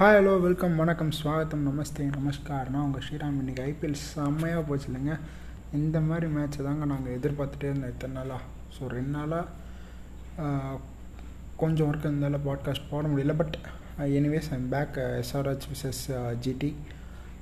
Hi 0.00 0.16
hello 0.16 0.34
welcome 0.44 0.76
வணக்கம் 0.80 1.10
ஸ்வாகத்தம் 1.16 1.64
நமஸ்தே 1.68 2.04
நமஸ்கார். 2.14 2.68
நான் 2.74 2.84
உங்கள் 2.84 3.02
ஸ்ரீராம். 3.06 3.34
இன்றைக்கி 3.40 3.60
ஐபிஎல் 3.70 3.96
செம்மையாக 4.02 4.60
போச்சு 4.68 4.86
இல்லைங்க 4.90 5.14
இந்த 5.78 6.00
மாதிரி 6.06 6.26
மேட்ச்சை 6.36 6.60
தாங்க 6.66 6.84
நாங்கள் 6.92 7.16
எதிர்பார்த்துட்டே 7.16 7.66
இருந்தோம் 7.70 7.92
இத்தனை 7.94 8.14
நாளாக 8.18 8.40
ஸோ 8.76 8.88
ரெண்டு 8.94 9.12
நாளாக 9.16 10.78
கொஞ்சம் 11.62 11.86
ஒர்க் 11.88 12.06
இருந்தாலும் 12.08 12.44
பாட்காஸ்ட் 12.46 12.88
போட 12.92 13.02
முடியல. 13.12 13.34
But 13.40 13.56
anyways 14.20 14.48
I'm 14.56 14.66
back 14.74 14.96
SRH 15.22 15.66
versus 15.72 16.02
GT 16.46 16.70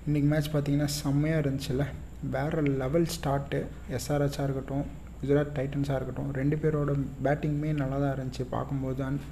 இன்றைக்கி 0.08 0.30
மேட்ச் 0.32 0.50
பார்த்தீங்கன்னா 0.54 0.88
செம்மையாக 1.00 1.44
இருந்துச்சுல்ல 1.44 1.86
வேறு 2.34 2.64
லெவல் 2.82 3.06
ஸ்டார்ட்டு 3.18 3.60
எஸ்ஆர்ஹெச்சாக 3.98 4.48
இருக்கட்டும் 4.48 4.84
குஜராத் 5.20 5.54
டைட்டன்ஸாக 5.60 6.00
இருக்கட்டும் 6.00 6.32
ரெண்டு 6.40 6.58
பேரோட 6.64 6.90
பேட்டிங்குமே 7.28 7.72
நல்லா 7.82 8.00
தான் 8.04 8.16
இருந்துச்சு. 8.18 8.46
பார்க்கும்போது 8.56 9.04
and 9.10 9.22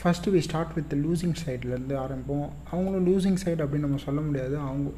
first 0.00 0.30
we 0.34 0.38
start 0.38 0.74
with 0.74 0.92
losing 1.04 1.34
சைட்லேருந்து 1.44 1.96
ஆரம்பிப்போம். 2.04 2.48
அவங்களும் 2.70 3.06
லூசிங் 3.06 3.38
சைடு 3.44 3.62
அப்படின்னு 3.64 3.86
நம்ம 3.86 4.00
சொல்ல 4.04 4.20
முடியாது. 4.20 4.58
அவங்க 4.58 4.90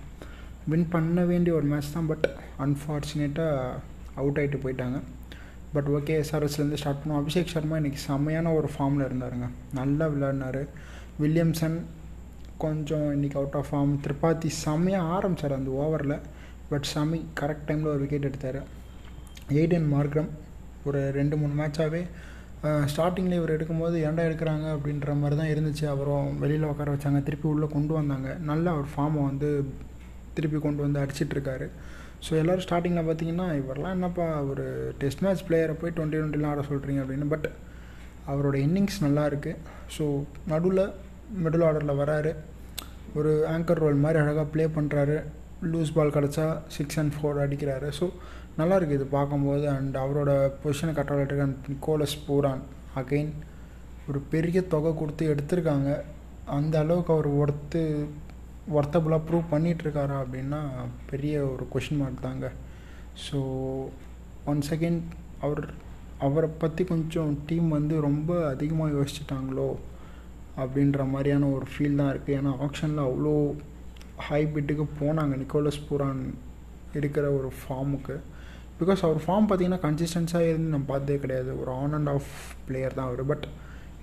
வின் 0.66 0.88
பண்ண 0.88 1.24
வேண்டிய 1.24 1.56
ஒரு 1.56 1.64
மேட்ச் 1.64 1.92
தான் 1.92 2.06
பட் 2.06 2.28
அன்ஃபார்ச்சுனேட்டாக 2.58 3.70
அவுட் 4.14 4.38
ஆகிட்டு 4.38 4.58
போயிட்டாங்க. 4.64 5.00
பட் 5.72 5.88
ஓகே 5.88 6.24
எஸ்ஆர்எஸ்லேருந்து 6.24 6.80
ஸ்டார்ட் 6.82 7.02
பண்ணோம். 7.04 7.22
அபிஷேக் 7.22 7.52
சர்மா 7.54 7.76
இன்றைக்கி 7.76 8.00
செம்மையான 8.06 8.52
ஒரு 8.52 8.70
ஃபார்மில் 8.78 9.06
இருந்தாருங்க. 9.06 9.48
நல்லா 9.72 10.06
விளையாடினார். 10.06 10.66
வில்லியம்சன் 11.22 11.80
கொஞ்சம் 12.58 13.06
இன்றைக்கி 13.14 13.34
அவுட் 13.34 13.54
ஆஃப் 13.54 13.70
ஃபார்ம் 13.70 13.98
திரிபாதி 14.04 14.46
செம்மையாக 14.46 15.12
ஆரம்பித்தார் 15.16 15.52
அந்த 15.52 15.70
ஓவரில் 15.70 16.20
பட் 16.68 16.82
சாமி 16.82 17.26
கரெக்ட் 17.40 17.66
டைமில் 17.66 17.90
ஒரு 17.92 17.98
விக்கெட் 17.98 18.22
எடுத்தார். 18.22 18.62
எய்டன் 19.48 19.88
மார்க்ரம் 19.94 20.28
ஒரு 20.84 21.10
ரெண்டு 21.10 21.36
மூணு 21.36 21.62
மேட்சாகவே 21.62 22.02
ஸ்டார்டிங்கில் 22.92 23.38
இவர் 23.38 23.54
எடுக்கும்போது 23.56 23.96
ஏன்டா 24.08 24.22
எடுக்கிறாங்க? 24.28 24.66
அப்படின்ற 24.76 25.14
மாதிரி 25.22 25.36
தான் 25.40 25.50
இருந்துச்சு. 25.54 25.84
அப்புறம் 25.92 26.26
வெளியில் 26.42 26.70
உட்கார 26.72 26.92
வச்சாங்க. 26.94 27.20
திருப்பி 27.28 27.46
உள்ளே 27.54 27.66
கொண்டு 27.74 27.92
வந்தாங்க. 27.98 28.30
நல்ல 28.50 28.64
அவர் 28.76 28.88
ஃபார்மை 28.92 29.22
வந்து 29.30 29.50
திருப்பி 30.36 30.58
கொண்டு 30.66 30.82
வந்து 30.84 31.00
அடிச்சிட்ருக்காரு 31.02 31.66
ஸோ 32.26 32.32
எல்லோரும் 32.40 32.64
ஸ்டார்டிங்கில் 32.66 33.06
பார்த்தீங்கன்னா 33.06 33.46
இவரெல்லாம் 33.60 33.94
என்னப்பா 33.96 34.26
ஒரு 34.50 34.64
டெஸ்ட் 35.00 35.22
மேட்ச் 35.24 35.42
பிளேயரை 35.48 35.74
போய் 35.80 35.92
டுவெண்ட்டி 35.96 36.18
டுவெண்ட்டிலாம் 36.18 36.52
ஆட 36.52 36.62
சொல்கிறீங்க 36.70 37.00
அப்படின்னு. 37.02 37.26
பட் 37.32 37.48
அவரோட 38.32 38.56
இன்னிங்ஸ் 38.66 38.98
நல்லா 39.06 39.24
இருக்குது 39.30 39.58
ஸோ 39.96 40.04
நடுவில் 40.52 40.84
மிடில் 41.44 41.64
ஆர்டரில் 41.68 42.00
வராரு. 42.02 42.32
ஒரு 43.18 43.32
ஆங்கர் 43.54 43.82
ரோல் 43.84 44.02
மாதிரி 44.04 44.20
அழகாக 44.22 44.46
ப்ளே 44.54 44.64
பண்ணுறாரு 44.78 45.16
லூஸ் 45.72 45.92
பால் 45.96 46.14
கிடச்சா 46.16 46.46
சிக்ஸ் 46.76 46.98
அண்ட் 47.02 47.14
ஃபோர் 47.16 47.42
அடிக்கிறாரு. 47.44 47.90
ஸோ 47.98 48.06
நல்லா 48.58 48.76
இருக்குது 48.78 48.98
இது 49.00 49.06
பார்க்கும்போது. 49.18 49.64
அண்ட் 49.76 49.96
அவரோட 50.04 50.32
பொசிஷனை 50.62 50.92
கட்டாளிட்டு 50.98 51.46
நிக்கோலஸ் 51.72 52.18
பூரான் 52.26 52.64
அகெயின் 53.00 53.32
ஒரு 54.08 54.18
பெரிய 54.32 54.58
தொகை 54.74 54.92
கொடுத்து 55.00 55.24
எடுத்திருக்காங்க. 55.32 55.90
அந்த 56.58 56.74
அளவுக்கு 56.84 57.12
அவர் 57.16 57.28
ஒர்த்து 57.42 57.82
ஒர்த்தபுளாக 58.76 59.26
ப்ரூவ் 59.28 59.50
பண்ணிகிட்ருக்காரா 59.52 60.16
அப்படின்னா 60.24 60.60
பெரிய 61.10 61.34
ஒரு 61.52 61.64
கொஷின் 61.72 62.00
மார்க் 62.02 62.26
தாங்க. 62.26 62.46
ஸோ 63.24 63.38
ஒன் 64.52 64.62
செகண்ட் 64.70 65.02
அவர் 65.46 65.62
அவரை 66.26 66.48
பற்றி 66.62 66.82
கொஞ்சம் 66.92 67.32
டீம் 67.48 67.68
வந்து 67.76 67.94
ரொம்ப 68.08 68.30
அதிகமாக 68.52 68.94
யோசிச்சுட்டாங்களோ 68.96 69.68
அப்படின்ற 70.62 71.04
மாதிரியான 71.12 71.48
ஒரு 71.56 71.66
ஃபீல் 71.72 71.98
தான் 72.00 72.10
இருக்குது 72.12 72.36
ஏன்னா 72.38 72.52
ஆப்ஷனில் 72.66 73.06
அவ்வளோ 73.06 73.34
ஹை 74.26 74.42
பிட்டுக்கு 74.54 74.84
போனாங்க. 75.00 75.34
நிக்கோலஸ் 75.42 75.84
பூரான் 75.88 76.22
இருக்கிற 76.98 77.26
ஒரு 77.38 77.50
ஃபார்முக்கு 77.60 78.16
பிகாஸ் 78.80 79.02
அவர் 79.06 79.20
ஃபார்ம் 79.24 79.46
பார்த்திங்கன்னா 79.48 79.82
கன்சிஸ்டன்ஸாக 79.86 80.50
இருந்து 80.50 80.72
நம்ம 80.74 80.88
பார்த்ததே 80.92 81.16
கிடையாது. 81.24 81.50
ஒரு 81.62 81.70
ஆன் 81.80 81.96
அண்ட் 81.98 82.10
ஆஃப் 82.14 82.30
பிளேயர் 82.68 82.96
தான் 82.98 83.08
அவர். 83.10 83.22
பட் 83.32 83.46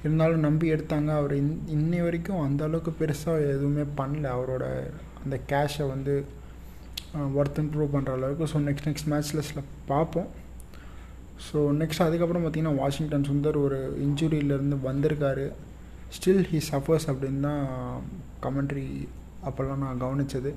இருந்தாலும் 0.03 0.45
நம்பி 0.47 0.67
எடுத்தாங்க. 0.75 1.09
அவர் 1.21 1.33
இன் 1.39 1.55
இன்னி 1.77 1.99
வரைக்கும் 2.05 2.43
அந்த 2.45 2.61
அளவுக்கு 2.67 2.91
பெருசாக 3.01 3.47
எதுவுமே 3.55 3.85
பண்ணல. 3.99 4.27
அவரோட 4.37 4.65
அந்த 5.23 5.37
கேஷை 5.51 5.85
வந்து 5.93 6.13
ஒர்த் 7.39 7.59
இம்ப்ரூவ் 7.63 7.93
பண்ணுற 7.95 8.11
அளவுக்கு. 8.17 8.45
ஸோ 8.53 8.59
நெக்ஸ்ட் 8.67 8.87
நெக்ஸ்ட் 8.89 9.09
மேட்ச்லஸில் 9.13 9.67
பார்ப்போம். 9.91 10.29
ஸோ 11.47 11.59
நெக்ஸ்ட் 11.81 12.05
அதுக்கப்புறம் 12.05 12.43
பார்த்திங்கன்னா 12.43 12.79
வாஷிங்டன் 12.81 13.27
சுந்தர் 13.29 13.57
ஒரு 13.65 13.79
இன்ஜுரியிலேருந்து 14.07 14.77
வந்திருக்காரு. 14.89 15.45
ஸ்டில் 16.15 16.45
ஹி 16.51 16.59
சஃபர்ஸ் 16.71 17.07
அப்படின்னு 17.11 17.41
தான் 17.47 17.63
கமெண்ட்ரி 18.45 18.85
அப்போல்லாம் 19.47 19.83
நான் 19.85 20.01
கவனித்தது 20.05 20.51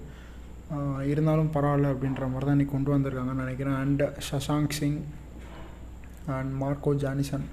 இருந்தாலும் 1.12 1.50
பரவாயில்ல 1.56 1.92
அப்படின்ற 1.94 2.24
மாதிரி 2.32 2.46
தான் 2.46 2.56
இன்றைக்கி 2.56 2.74
கொண்டு 2.76 2.92
வந்திருக்காங்கன்னு 2.94 3.44
நினைக்கிறேன். 3.44 3.78
And 3.82 4.02
Shashank 4.30 4.74
Singh 4.78 5.00
and 6.36 6.52
Marco 6.62 6.92
Jansen 7.04 7.46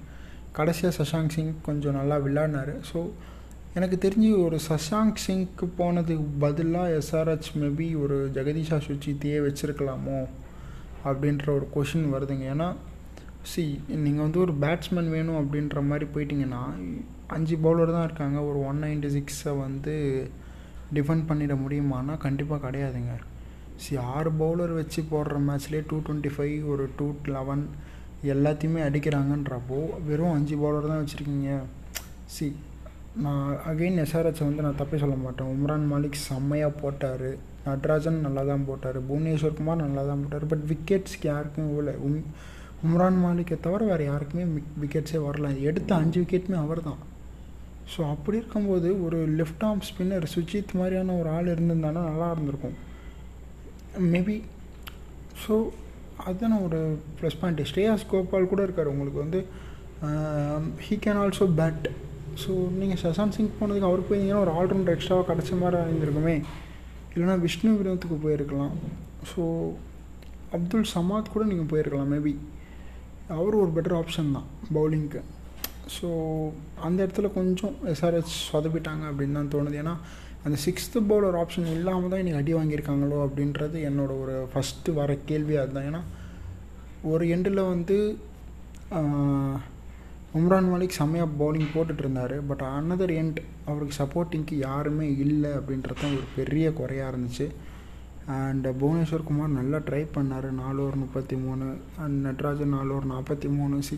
கடைசியாக 0.58 0.94
சஷாங்க் 1.00 1.34
சிங் 1.36 1.54
கொஞ்சம் 1.68 1.98
நல்லா 2.00 2.18
விளையாடினார். 2.26 2.74
ஸோ 2.92 3.00
எனக்கு 3.80 3.98
தெரிஞ்சு 4.06 4.30
ஒரு 4.46 4.58
சஷாங்க் 4.70 5.22
சிங்க்கு 5.26 5.66
போனதுக்கு 5.80 6.26
பதிலாக 6.44 6.96
எஸ்ஆர்ஹெச் 7.00 7.52
மேபி 7.62 7.88
ஒரு 8.04 8.18
ஜெகதீஷா 8.38 8.78
சுச்சித்தையே 8.88 9.38
வச்சுருக்கலாமோ 9.46 10.20
அப்படின்ற 11.10 11.46
ஒரு 11.58 11.68
கொஷின் 11.76 12.10
வருதுங்க. 12.14 12.46
ஏன்னா 12.56 12.70
சி 13.52 13.64
நீங்கள் 14.06 14.26
வந்து 14.26 14.40
ஒரு 14.46 14.54
பேட்ஸ்மேன் 14.64 15.14
வேணும் 15.16 15.40
அப்படின்ற 15.42 15.82
மாதிரி 15.92 16.08
போயிட்டிங்கன்னா 16.16 16.64
அஞ்சு 17.36 17.56
பவுலர் 17.66 17.96
தான் 17.96 18.08
இருக்காங்க. 18.08 18.38
ஒரு 18.50 18.60
ஒன் 18.70 18.82
நைன்டி 18.84 19.10
சிக்ஸை 19.18 19.54
வந்து 19.66 19.96
டிஃபெண்ட் 20.96 21.28
பண்ணிட 21.30 21.54
முடியுமானா 21.64 22.16
கண்டிப்பாக 22.26 22.60
கிடையாதுங்க. 22.66 23.14
சி 23.84 23.94
ஆறு 24.16 24.32
பவுலர் 24.42 24.74
வச்சு 24.80 25.02
போடுற 25.12 25.38
மேட்ச்லேயே 25.48 25.84
டூ 25.92 25.98
டுவெண்ட்டி 26.08 26.32
ஃபைவ் 26.36 26.66
ஒரு 26.74 26.84
டூ 26.98 27.08
லெவன் 27.36 27.64
எல்லாத்தையுமே 28.34 28.82
அடிக்கிறாங்கன்றப்போ 28.88 29.80
வெறும் 30.08 30.36
அஞ்சு 30.38 30.56
பவுலர் 30.64 30.92
தான் 30.92 31.02
வச்சுருக்கீங்க. 31.04 31.52
சி 32.34 32.48
நான் 33.24 33.48
அகெயின் 33.70 34.02
எஸ்ஆர்ஹெச்சை 34.04 34.44
வந்து 34.48 34.66
நான் 34.66 34.78
தப்பே 34.82 34.98
சொல்ல 35.04 35.16
மாட்டேன். 35.24 35.50
உம்ரான் 35.54 35.88
மாலிக் 35.94 36.26
செம்மையாக 36.28 36.80
போட்டார். 36.82 37.30
நட்ராஜன் 37.66 38.20
நல்லா 38.26 38.44
தான் 38.52 38.68
போட்டார். 38.70 39.00
புவனேஸ்வர் 39.10 39.58
குமார் 39.58 39.84
நல்லா 39.86 40.04
தான் 40.10 40.22
போட்டார். 40.24 40.46
பட் 40.52 40.66
விக்கெட்ஸ்க்கு 40.72 41.28
யாருக்கும் 41.32 41.70
இவ்வளோ 41.72 41.96
உம் 42.08 42.22
உம்ரான் 42.88 43.20
மாலிக்கை 43.24 43.58
தவிர 43.66 43.82
வேறு 43.90 44.04
யாருக்குமே 44.12 44.46
விக்கெட்ஸே 44.84 45.20
வரல. 45.26 45.50
எடுத்த 45.70 45.92
அஞ்சு 46.02 46.18
விக்கெட்டுமே 46.22 46.58
அவர் 46.66 46.88
தான் 46.88 47.02
ஸோ 47.94 48.02
அப்படி 48.14 48.38
இருக்கும்போது 48.42 48.90
ஒரு 49.06 49.20
லெஃப்ட் 49.40 49.64
ஆர்ம் 49.68 49.84
ஸ்பின்னர் 49.90 50.26
சுஜித் 50.34 50.74
மாதிரியான 50.80 51.16
ஒரு 51.22 51.30
ஆள் 51.38 51.52
இருந்திருந்தானா 51.54 52.02
நல்லா 52.10 52.28
இருந்திருக்கும். 52.36 52.76
மேபி 54.14 54.38
ஸோ 55.44 55.56
அதுதான் 56.28 56.56
ஒரு 56.68 56.80
ப்ளஸ் 57.20 57.38
பாயிண்ட் 57.42 57.62
ஸ்ரேயாஸ் 57.72 58.10
கோபால் 58.12 58.52
கூட 58.54 58.62
இருக்கார் 58.68 58.92
உங்களுக்கு 58.94 59.20
வந்து. 59.26 59.42
He 60.86 60.96
can 61.06 61.22
also 61.24 61.48
bat 61.60 61.88
so 62.44 62.52
நீங்கள் 62.80 63.02
சசாந்த் 63.04 63.36
சிங் 63.38 63.56
போனதுக்கு 63.60 63.90
அவர் 63.90 64.06
போயிருந்தீங்கன்னா 64.08 64.44
ஒரு 64.46 64.54
ஆல்ரவுண்டர் 64.60 64.96
எக்ஸ்ட்ராவாக 64.96 65.28
கிடச்ச 65.32 65.60
மாதிரி 65.62 65.82
இருந்திருக்குமே 65.86 66.36
இல்லைனா 67.14 67.36
விஷ்ணு 67.46 67.72
வினோத்துக்கு 67.80 68.18
போயிருக்கலாம். 68.26 68.74
ஸோ 69.32 69.42
அப்துல் 70.58 70.90
சமாத் 70.96 71.34
கூட 71.34 71.44
நீங்கள் 71.52 71.70
போயிருக்கலாம் 71.72 72.12
மேபி 72.14 72.34
அவர் 73.40 73.62
ஒரு 73.62 73.72
பெட்டர் 73.76 73.98
ஆப்ஷன் 74.00 74.34
தான் 74.38 74.48
பவுலிங்க்கு 74.76 75.22
ஸோ 75.96 76.08
அந்த 76.88 76.98
இடத்துல 77.06 77.30
கொஞ்சம் 77.38 77.76
எஸ்ஆர்ஹெச் 77.94 78.36
சொதப்பிட்டாங்க 78.52 79.04
அப்படின்னு 79.12 79.38
தான் 79.40 79.54
தோணுது. 79.56 79.80
ஏன்னா 79.84 79.96
அந்த 80.46 80.58
சிக்ஸ்த்து 80.66 81.06
பவுலர் 81.10 81.38
ஆப்ஷன் 81.42 81.68
இல்லாமல் 81.78 82.12
தான் 82.12 82.22
இன்றைக்கி 82.22 82.42
அடி 82.42 82.54
வாங்கியிருக்காங்களோ 82.60 83.18
அப்படின்றது 83.26 83.80
என்னோட 83.90 84.12
ஒரு 84.24 84.36
ஃபஸ்ட்டு 84.52 84.96
வர 85.00 85.18
கேள்வி 85.32 85.56
அதுதான். 85.64 85.90
ஏன்னா 85.90 86.02
ஒரு 87.12 87.26
எண்டில் 87.36 87.70
வந்து 87.74 87.98
உம்ரான் 90.40 90.70
மாலிக் 90.72 90.98
செம்மையாக 90.98 91.36
பவுலிங் 91.40 91.72
போட்டுட்டு 91.74 92.04
இருந்தார் 92.04 92.36
பட் 92.50 92.64
அனதர் 92.76 93.14
எண்ட் 93.22 93.40
அவருக்கு 93.70 93.96
சப்போர்ட்டிங்க்கு 94.00 94.56
யாருமே 94.68 95.08
இல்லை 95.26 95.52
அப்படின்றது 95.60 96.00
தான் 96.04 96.16
ஒரு 96.20 96.28
பெரிய 96.38 96.66
குறையாக 96.80 97.12
இருந்துச்சு. 97.14 97.48
அண்ட் 98.40 98.68
புவனேஸ்வர் 98.82 99.28
குமார் 99.30 99.58
நல்லா 99.60 99.80
ட்ரை 99.88 100.02
பண்ணார். 100.16 100.48
நாலு 100.62 100.80
ஒரு 100.88 100.98
முப்பத்தி 101.04 101.36
மூணு 101.46 101.66
அண்ட் 102.04 102.18
நட்ராஜன் 102.28 102.76
நாலு 102.78 102.92
ஒரு 102.98 103.08
நாற்பத்தி 103.14 103.50
மூணு. 103.58 103.78
சி 103.88 103.98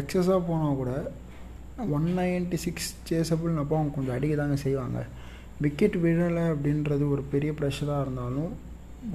எக்ஸஸாக 0.00 0.40
போனால் 0.48 0.78
கூட 0.80 0.92
ஒன் 1.96 2.08
நைன்ட்டி 2.18 2.58
சிக்ஸ் 2.64 2.90
சேசபிள்னு 3.10 3.62
அப்போ 3.62 3.76
அவங்க 3.78 3.94
கொஞ்சம் 3.96 4.16
அடிக்க 4.16 4.34
தாங்க 4.40 4.56
செய்வாங்க. 4.66 4.98
விக்கெட் 5.64 5.96
விழலை 6.04 6.44
அப்படின்றது 6.52 7.04
ஒரு 7.14 7.22
பெரிய 7.32 7.50
ப்ரெஷராக 7.58 8.04
இருந்தாலும் 8.04 8.52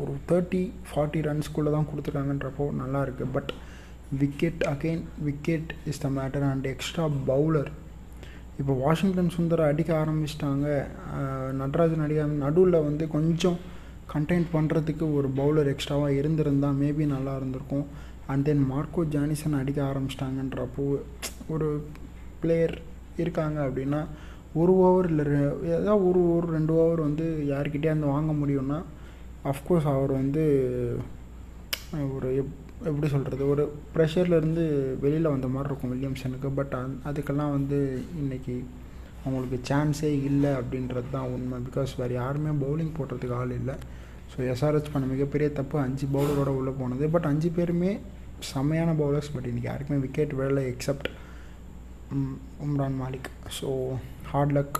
ஒரு 0.01 0.13
தேர்ட்டி 0.29 0.61
ஃபார்ட்டி 0.89 1.19
ரன்ஸ்குள்ளே 1.27 1.71
தான் 1.75 1.87
கொடுத்துருக்காங்கன்றப்போ 1.89 2.65
நல்லா 2.81 2.99
இருக்குது 3.05 3.33
but 3.35 3.51
wicket 4.21 4.63
again 4.73 5.03
wicket 5.27 5.71
is 5.91 6.01
the 6.05 6.09
matter 6.17 6.45
and 6.51 6.67
extra 6.73 7.05
bowler 7.31 7.71
இப்போ 8.61 8.73
வாஷிங்டன் 8.83 9.33
சுந்தரை 9.35 9.65
அடிக்க 9.71 9.91
ஆரம்பிச்சிட்டாங்க. 10.01 10.67
நட்ராஜன் 11.61 12.03
அடிக்க 12.05 12.23
நடுவில் 12.45 12.85
வந்து 12.87 13.03
கொஞ்சம் 13.15 13.59
கண்டெயின் 14.13 14.47
பண்ணுறதுக்கு 14.55 15.05
ஒரு 15.17 15.27
பவுலர் 15.39 15.71
எக்ஸ்ட்ராவாக 15.73 16.17
இருந்திருந்தால் 16.19 16.79
மேபி 16.81 17.05
நல்லா 17.15 17.33
இருந்திருக்கும். 17.39 17.85
அண்ட் 18.31 18.45
தென் 18.47 18.65
மார்க்கோ 18.71 19.03
ஜானிசன் 19.15 19.59
அடிக்க 19.59 19.79
ஆரம்பிச்சிட்டாங்கன்றப்போ 19.89 20.85
ஒரு 21.55 21.67
பிளேயர் 22.41 22.75
இருக்காங்க 23.23 23.59
அப்படின்னா 23.67 24.01
ஒரு 24.61 24.73
ஓவர் 24.85 25.07
இல்லை 25.11 25.23
ஏதாவது 25.75 26.07
ஒரு 26.09 26.19
ஓவர் 26.31 26.47
ரெண்டு 26.57 26.73
ஓவர் 26.81 27.01
வந்து 27.07 27.25
யார்கிட்டே 27.51 27.91
வந்து 27.93 28.13
வாங்க 28.15 28.31
முடியும்னா 28.41 28.79
அஃப்கோர்ஸ் 29.51 29.87
அவர் 29.95 30.13
வந்து 30.21 30.43
ஒரு 32.15 32.27
எப் 32.41 32.55
எப்படி 32.89 33.07
சொல்கிறது 33.13 33.43
ஒரு 33.53 33.63
ப்ரெஷர்லேருந்து 33.95 34.63
வெளியில் 35.03 35.33
வந்த 35.33 35.47
மாதிரி 35.53 35.69
இருக்கும் 35.69 35.91
வில்லியம்சனுக்கு. 35.93 36.49
பட் 36.59 36.73
அந் 36.81 36.93
அதுக்கெல்லாம் 37.09 37.55
வந்து 37.55 37.77
இன்றைக்கி 38.21 38.55
அவங்களுக்கு 39.23 39.57
சான்ஸே 39.69 40.11
இல்லை 40.29 40.51
அப்படின்றது 40.59 41.09
தான் 41.15 41.31
உண்மை. 41.35 41.57
பிகாஸ் 41.67 41.93
வேறு 42.01 42.13
யாருமே 42.19 42.51
பவுலிங் 42.65 42.93
போடுறதுக்கு 42.99 43.37
ஆள் 43.39 43.57
இல்லை. 43.57 43.75
ஸோ 44.31 44.37
எஸ்ஆர்ஹெச் 44.51 44.93
பண்ண 44.93 45.07
மிகப்பெரிய 45.13 45.49
தப்பு 45.59 45.77
அஞ்சு 45.85 46.07
பவுலரோட 46.15 46.51
உள்ளே 46.59 46.73
போனது. 46.81 47.07
பட் 47.15 47.27
அஞ்சு 47.31 47.49
பேருமே 47.57 47.91
செம்மையான 48.47 48.91
பவுலர்ஸ் 49.01 49.31
பட் 49.33 49.47
இன்றைக்கி 49.49 49.69
யாருக்குமே 49.69 49.99
விக்கெட் 50.05 50.33
விடலை 50.39 50.63
except 50.71 51.09
Umran 52.65 52.97
Malik. 53.01 53.29
So 53.57 53.69
hard 54.31 54.53
luck 54.57 54.79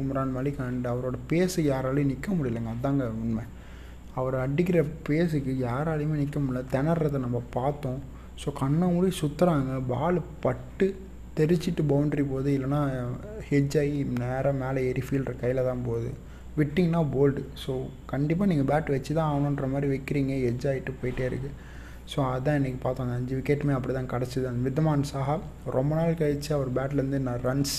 Umran 0.00 0.32
Malik 0.36 0.60
and 0.66 0.86
அவரோட 0.92 1.16
பேஸு 1.30 1.60
யாராலையும் 1.70 2.12
நிற்க 2.12 2.28
முடியலைங்க. 2.38 2.72
அதாங்க 2.76 3.06
உண்மை. 3.22 3.44
அவர் 4.20 4.36
அடிக்கிற 4.44 4.78
பேஸுக்கு 5.08 5.52
யாராலையுமே 5.66 6.18
நிற்க 6.22 6.38
முடியல. 6.40 6.62
திணறத 6.74 7.18
நம்ம 7.24 7.40
பார்த்தோம். 7.58 8.00
ஸோ 8.42 8.50
கண்ணை 8.60 8.86
மூடி 8.94 9.10
சுற்றுறாங்க 9.22 9.72
பால் 9.94 10.20
பட்டு 10.46 10.86
தெரிச்சிட்டு 11.38 11.82
பவுண்ட்ரி 11.92 12.24
போகுது. 12.30 12.50
இல்லைனா 12.58 12.80
ஹெஜ் 13.50 13.76
ஆகி 13.82 13.98
நேராக 14.22 14.54
மேலே 14.62 14.80
ஏறி 14.88 15.04
ஃபீல்டர் 15.08 15.40
கையில் 15.42 15.68
தான் 15.70 15.84
போகுது. 15.88 16.10
விட்டிங்கன்னா 16.58 17.02
போல்டு 17.12 17.42
ஸோ 17.64 17.74
கண்டிப்பாக 18.12 18.50
நீங்கள் 18.50 18.70
பேட் 18.70 18.94
வச்சு 18.94 19.12
தான் 19.18 19.30
ஆகணுன்ற 19.32 19.68
மாதிரி 19.74 19.86
வைக்கிறீங்க. 19.92 20.32
ஹெஜ் 20.46 20.66
ஆகிட்டு 20.70 20.98
போயிட்டே 21.02 21.24
இருக்குது 21.30 21.54
ஸோ 22.10 22.18
அதான் 22.34 22.58
இன்றைக்கி 22.60 22.78
பார்த்தோம். 22.82 23.06
அந்த 23.06 23.18
அஞ்சு 23.20 23.34
விக்கெட்டுமே 23.38 23.74
அப்படி 23.76 23.92
தான் 23.96 24.10
கிடச்சிது. 24.12 24.46
அந்த 24.50 24.62
வித்தமான் 24.68 25.04
சாஹா 25.12 25.36
ரொம்ப 25.76 25.92
நாள் 25.98 26.18
கழித்து 26.20 26.50
அவர் 26.56 26.70
பேட்லேருந்து 26.78 27.20
நான் 27.28 27.42
ரன்ஸ் 27.48 27.74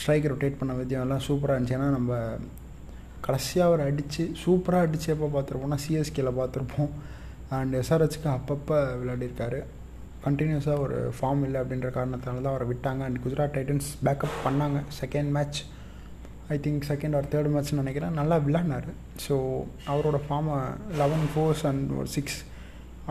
ஸ்ட்ரைக் 0.00 0.28
ரொட்டேட் 0.32 0.60
பண்ண 0.60 0.72
வித்தியம் 0.80 1.04
எல்லாம் 1.06 1.24
சூப்பராக 1.26 1.56
இருந்துச்சு. 1.56 1.76
ஏன்னா 1.78 1.88
நம்ம 1.98 2.18
கடைசியாக 3.26 3.68
அவர் 3.70 3.82
அடித்து 3.88 4.24
சூப்பராக 4.44 4.86
அடித்து 4.86 5.08
எப்போ 5.14 5.28
பார்த்துருப்போம்னா 5.34 5.78
சிஎஸ்கேல 5.84 6.32
பார்த்துருப்போம். 6.40 6.90
அண்ட் 7.58 7.74
எஸ்ஆர்ஹெச்சுக்கு 7.80 8.30
அப்பப்போ 8.38 8.78
விளையாடிருக்காரு 9.00 9.60
கண்டினியூஸாக 10.24 10.82
ஒரு 10.84 10.98
ஃபார்ம் 11.16 11.42
இல்லை 11.46 11.58
அப்படின்ற 11.62 11.88
காரணத்தால 11.96 12.42
தான் 12.44 12.54
அவரை 12.54 12.66
விட்டாங்க. 12.70 13.02
அண்ட் 13.08 13.18
குஜராத் 13.24 13.54
டைட்டன்ஸ் 13.56 13.88
பேக்கப் 14.06 14.36
பண்ணாங்க. 14.46 14.78
Second 15.00 15.30
match 15.36 15.60
I 16.54 16.56
think 16.66 16.82
second 16.90 17.16
or 17.18 17.28
third 17.34 17.50
மேட்ச்னு 17.54 17.82
நினைக்கிறேன். 17.82 18.16
நல்லா 18.20 18.36
விளாட்னாரு 18.46 18.92
ஸோ 19.26 19.36
அவரோட 19.92 20.18
ஃபார்மை 20.26 20.56
லெவன் 21.02 21.26
ஃபோர்ஸ் 21.34 21.64
அண்ட் 21.70 21.92
ஒரு 22.00 22.10
சிக்ஸ் 22.16 22.38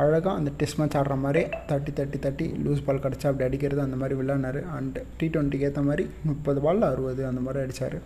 அழகாக 0.02 0.36
அந்த 0.40 0.52
டெஸ்ட் 0.60 0.78
மேட்ச் 0.80 0.98
ஆடுற 1.00 1.16
மாதிரி 1.24 1.42
thirty 1.70 1.92
thirty 1.98 2.20
thirty 2.24 2.46
loose 2.66 2.86
ball 2.86 3.02
கிடச்சா 3.04 3.28
அப்படி 3.30 3.46
அடிக்கிறது 3.48 3.82
அந்த 3.86 3.98
மாதிரி 4.02 4.16
விளாட்னாரு 4.20 4.62
அண்ட் 4.78 4.98
டி 5.18 5.28
ட்வெண்ட்டிக்கு 5.28 5.68
ஏற்ற 5.70 5.82
மாதிரி 5.82 6.06
முப்பது 6.30 6.62
பாலில் 6.66 6.88
அறுபது 6.92 7.22
அந்த 7.32 7.42
மாதிரி 7.48 7.62
அடித்தார் 7.64 7.98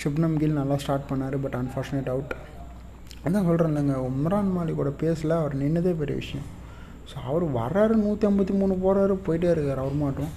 ஷுப்னம் 0.00 0.36
கில் 0.42 0.58
நல்லா 0.60 0.76
ஸ்டார்ட் 0.76 1.08
பண்ணார் 1.10 1.36
பட் 1.44 1.56
அன்ஃபார்ச்சுனேட் 1.60 2.10
அவுட் 2.14 2.34
அதான் 3.24 3.46
சொல்கிறேன் 3.48 3.70
இல்லைங்க 3.72 3.96
உம்ரான் 4.08 4.52
மாலிகோட 4.56 4.90
பேஸில் 5.00 5.34
அவர் 5.38 5.54
நின்னதே 5.62 5.92
பெரிய 6.02 6.16
விஷயம். 6.22 6.46
ஸோ 7.10 7.16
அவர் 7.30 7.44
வர்றாரு 7.58 7.94
நூற்றி 8.04 8.26
ஐம்பத்தி 8.28 8.54
மூணு 8.60 8.74
போகிறாரு 8.84 9.14
போயிட்டே 9.26 9.48
இருக்கார் 9.54 9.82
அவர் 9.84 9.96
மாட்டோம். 10.02 10.32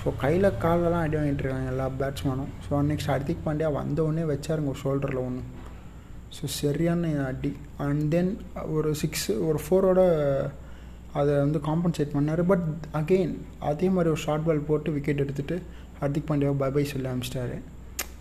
ஸோ 0.00 0.10
கையில் 0.22 0.48
காலெல்லாம் 0.64 1.04
அடி 1.04 1.16
வாங்கிட்டு 1.16 1.44
இருக்காங்க 1.44 1.70
எல்லா 1.72 1.86
பேட்ஸ்மேனும் 2.00 2.50
ஸோ 2.64 2.80
நெக்ஸ்ட் 2.90 3.10
ஹர்திக் 3.12 3.44
பாண்டியா 3.46 3.68
வந்த 3.78 3.98
உடனே 4.04 4.24
வச்சாருங்க 4.32 4.74
ஷோல்டரில் 4.82 5.20
ஒன்று 5.26 5.42
ஸோ 6.36 6.44
சரியான 6.60 7.10
அடி. 7.30 7.52
அண்ட் 7.86 8.04
தென் 8.14 8.30
ஒரு 8.76 8.90
சிக்ஸ் 9.02 9.26
ஒரு 9.48 9.58
ஃபோரோட 9.64 10.00
அதை 11.18 11.32
வந்து 11.44 11.58
காம்பன்சேட் 11.66 12.14
பண்ணார். 12.14 12.42
பட் 12.52 12.64
அகெயின் 13.00 13.34
அதே 13.70 13.88
மாதிரி 13.96 14.12
ஒரு 14.14 14.22
ஷார்ட் 14.26 14.46
பால் 14.46 14.66
போட்டு 14.70 14.94
விக்கெட் 14.96 15.22
எடுத்துகிட்டு 15.24 15.58
ஹர்திக் 16.00 16.28
பாண்டியாவை 16.30 16.56
பை 16.62 16.70
பை 16.76 16.84
சொல்லி 16.92 17.08
அமிச்சிட்டாரு. 17.12 17.58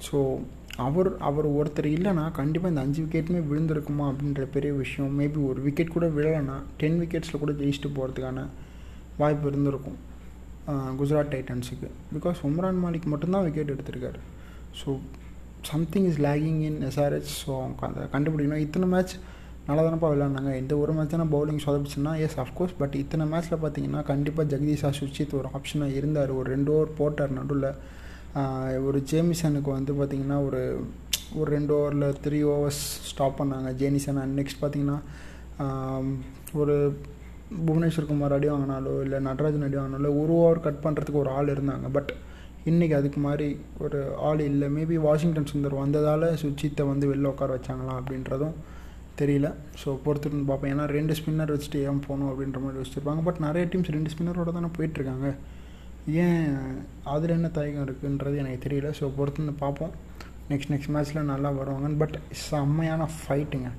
ஸோ 0.07 0.19
அவர் 0.85 1.09
அவர் 1.29 1.47
ஒருத்தர் 1.59 1.87
இல்லைனா 1.95 2.25
கண்டிப்பாக 2.37 2.71
இந்த 2.73 2.83
அஞ்சு 2.85 2.99
விக்கெட்டுமே 3.03 3.41
விழுந்திருக்குமா 3.49 4.05
அப்படின்ற 4.11 4.43
பெரிய 4.55 4.71
விஷயம். 4.83 5.11
மேபி 5.19 5.39
ஒரு 5.49 5.59
விக்கெட் 5.65 5.95
கூட 5.95 6.07
விழலைன்னா 6.17 6.55
டென் 6.81 6.99
விக்கெட்ஸில் 7.01 7.41
கூட 7.43 7.53
ஜெயிச்சுட்டு 7.59 7.91
போகிறதுக்கான 7.97 8.45
வாய்ப்பு 9.21 9.47
இருந்திருக்கும். 9.51 9.99
குஜராத் 10.99 11.33
டைட்டன்ஸுக்கு 11.33 11.89
பிகாஸ் 12.15 12.39
உம்ரான் 12.49 12.81
மாலிக் 12.83 13.11
மட்டும்தான் 13.13 13.45
விக்கெட் 13.47 13.73
எடுத்திருக்காரு. 13.75 14.21
So 14.79 14.89
something 15.71 16.07
is 16.11 16.19
lagging 16.27 16.59
in 16.69 16.79
SRH 16.89 17.31
so 17.43 17.51
அவங்க 17.61 17.85
அதை 17.89 18.03
கண்டுபிடிக்கணும். 18.15 18.63
இத்தனை 18.65 18.87
மேட்ச் 18.93 19.13
நல்லா 19.67 19.81
தானப்பா 19.85 20.07
விளாண்டாங்க 20.13 20.51
இந்த 20.61 20.73
ஒரு 20.83 20.93
மேட்ச் 20.95 21.13
தானே 21.15 21.27
பவுலிங் 21.33 21.61
சொதப்பிச்சுன்னா 21.65 22.13
எஸ் 22.25 22.37
அஃப்கோர்ஸ் 22.43 22.73
பட் 22.81 22.95
இத்தனை 23.01 23.25
மேட்ச்சில் 23.33 23.61
பார்த்தீங்கன்னா 23.63 24.01
கண்டிப்பாக 24.11 24.45
ஜெகதீஷா 24.53 24.89
சுச்சித் 24.99 25.35
ஒரு 25.39 25.49
ஆப்ஷனாக 25.57 25.97
இருந்தார். 25.99 26.31
ஒரு 26.39 26.47
ரெண்டு 26.55 26.71
ஓவர் 26.75 26.91
போட்டார் 26.99 27.37
நடுவில். 27.39 27.69
ஒரு 28.87 28.99
ஜேமிசனுக்கு 29.11 29.69
வந்து 29.77 29.93
பார்த்திங்கன்னா 29.99 30.39
ஒரு 30.47 30.61
ஒரு 31.39 31.49
ரெண்டு 31.55 31.71
ஓவரில் 31.77 32.17
த்ரீ 32.23 32.39
ஓவர்ஸ் 32.53 32.81
ஸ்டாப் 33.11 33.39
பண்ணாங்க. 33.39 33.69
ஜேனிசன் 33.81 34.19
அண்ட் 34.23 34.35
நெக்ஸ்ட் 34.39 34.61
பார்த்திங்கன்னா 34.63 34.99
ஒரு 36.61 36.75
புவனேஸ்வர் 37.67 38.07
குமார் 38.11 38.35
அடி 38.35 38.47
வாங்கினாலோ 38.51 38.93
இல்லை 39.05 39.17
நடராஜன் 39.29 39.65
அடி 39.67 39.77
வாங்கினாலோ 39.79 40.11
ஒரு 40.21 40.33
ஓவர் 40.41 40.63
கட் 40.67 40.83
பண்ணுறதுக்கு 40.85 41.23
ஒரு 41.23 41.31
ஆள் 41.37 41.53
இருந்தாங்க. 41.55 41.87
பட் 41.97 42.11
இன்றைக்கி 42.71 42.95
அதுக்கு 42.97 43.19
மாதிரி 43.25 43.47
ஒரு 43.83 43.99
ஆள் 44.27 44.41
இல்லை. 44.49 44.67
மேபி 44.75 44.97
வாஷிங்டன் 45.05 45.49
சுந்தர் 45.51 45.81
வந்ததால் 45.81 46.27
சுச்சித்தை 46.41 46.83
வந்து 46.91 47.05
வெளில 47.11 47.31
உட்கார 47.33 47.49
வச்சாங்களா 47.57 47.93
அப்படின்றதும் 47.99 48.55
தெரியல. 49.19 49.47
ஸோ 49.81 49.89
பொறுத்துட்டு 50.05 50.45
பார்ப்பேன் 50.51 50.71
ஏன்னா 50.73 50.85
ரெண்டு 50.97 51.15
ஸ்பின்னர் 51.19 51.53
வச்சுட்டு 51.55 51.81
ஏன் 51.89 51.99
போகணும் 52.05 52.29
அப்படின்ற 52.31 52.61
மாதிரி 52.65 52.81
வச்சுருப்பாங்க 52.83 53.23
பட் 53.27 53.41
நிறைய 53.47 53.63
டீம்ஸ் 53.73 53.93
ரெண்டு 53.97 54.13
ஸ்பின்னரோட 54.13 54.53
தானே 54.57 54.69
போயிட்டுருக்காங்க. 54.77 55.27
ஏன் 56.23 56.47
அதில் 57.15 57.35
என்ன 57.37 57.49
தயக்கம் 57.57 57.85
இருக்குன்றது 57.87 58.41
எனக்கு 58.43 58.63
தெரியல. 58.67 58.89
ஸோ 58.99 59.11
பொறுத்துருந்து 59.19 59.57
பார்ப்போம். 59.65 59.93
நெக்ஸ்ட் 60.51 60.73
நெக்ஸ்ட் 60.75 60.93
மேட்ச்சில் 60.95 61.29
நல்லா 61.33 61.51
வருவாங்க 61.59 61.93
பட் 62.01 62.17
செம்மையான 62.47 63.11
ஃபைட்டுங்க 63.19 63.69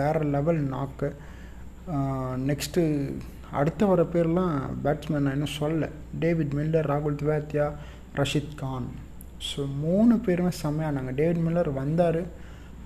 வேறு 0.00 0.24
லெவல் 0.36 0.62
நாக்கு 0.74 1.08
நெக்ஸ்ட்டு 2.48 2.82
அடுத்த 3.60 3.86
வர 3.90 4.02
பேர்லாம் 4.14 4.52
பேட்ஸ்மேன் 4.84 5.24
நான் 5.26 5.36
இன்னும் 5.36 5.56
சொல்லலை. 5.60 5.88
டேவிட் 6.22 6.52
மில்லர் 6.58 6.88
ராகுல் 6.90 7.20
திவாத்தியா 7.22 7.66
ரஷித் 8.18 8.54
கான். 8.60 8.86
ஸோ 9.48 9.60
மூணு 9.82 10.14
பேருமே 10.26 10.52
செம்மையானாங்க. 10.62 11.12
டேவிட் 11.20 11.42
மில்லர் 11.46 11.70
வந்தார். 11.80 12.20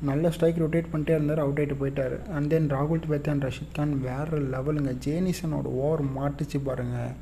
நல்ல 0.08 0.30
ஸ்ட்ரைக் 0.34 0.60
ரொட்டேட் 0.62 0.90
பண்ணிட்டே 0.92 1.14
இருந்தார். 1.16 1.42
அவுட் 1.44 1.60
ஆகிட்டு 1.60 1.76
போயிட்டார். 1.80 2.16
அண்ட் 2.36 2.48
தென் 2.52 2.68
ராகுல் 2.74 3.02
திவாத்தியா 3.04 3.32
அண்ட் 3.34 3.46
ரஷித் 3.48 3.76
கான் 3.76 3.94
வேறு 4.06 4.38
லெவலுங்க 4.54 4.92
ஜேனிசனோட 5.06 5.68
ஓவர் 5.84 6.02
மாட்டுச்சு 6.16 6.58
பாருங்கள் 6.68 7.14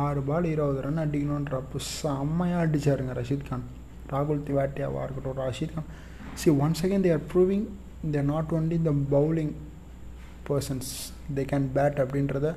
ஆறு 0.00 0.20
பால் 0.28 0.48
இருபது 0.52 0.80
ரன் 0.86 1.02
அடிக்கணுன்றப்போ 1.04 1.78
செம்மையாக 1.86 2.64
அடித்தாருங்க 2.64 3.14
ரஷித் 3.20 3.48
கான். 3.48 3.64
ராகுல் 4.12 4.44
திவாட்டியாவாக 4.48 5.04
இருக்கட்டும் 5.06 5.40
Rashid 5.44 5.74
Khan. 5.76 5.88
See 6.42 6.50
one 6.66 6.76
second 6.82 7.06
they 7.06 7.12
are 7.16 7.26
proving 7.32 7.66
they 8.14 8.22
not 8.32 8.52
only 8.58 8.78
the 8.88 8.92
bowling 9.16 9.52
persons 10.48 10.92
they 11.36 11.44
can 11.52 11.68
bat 11.76 11.98
அப்படின்றத 12.04 12.48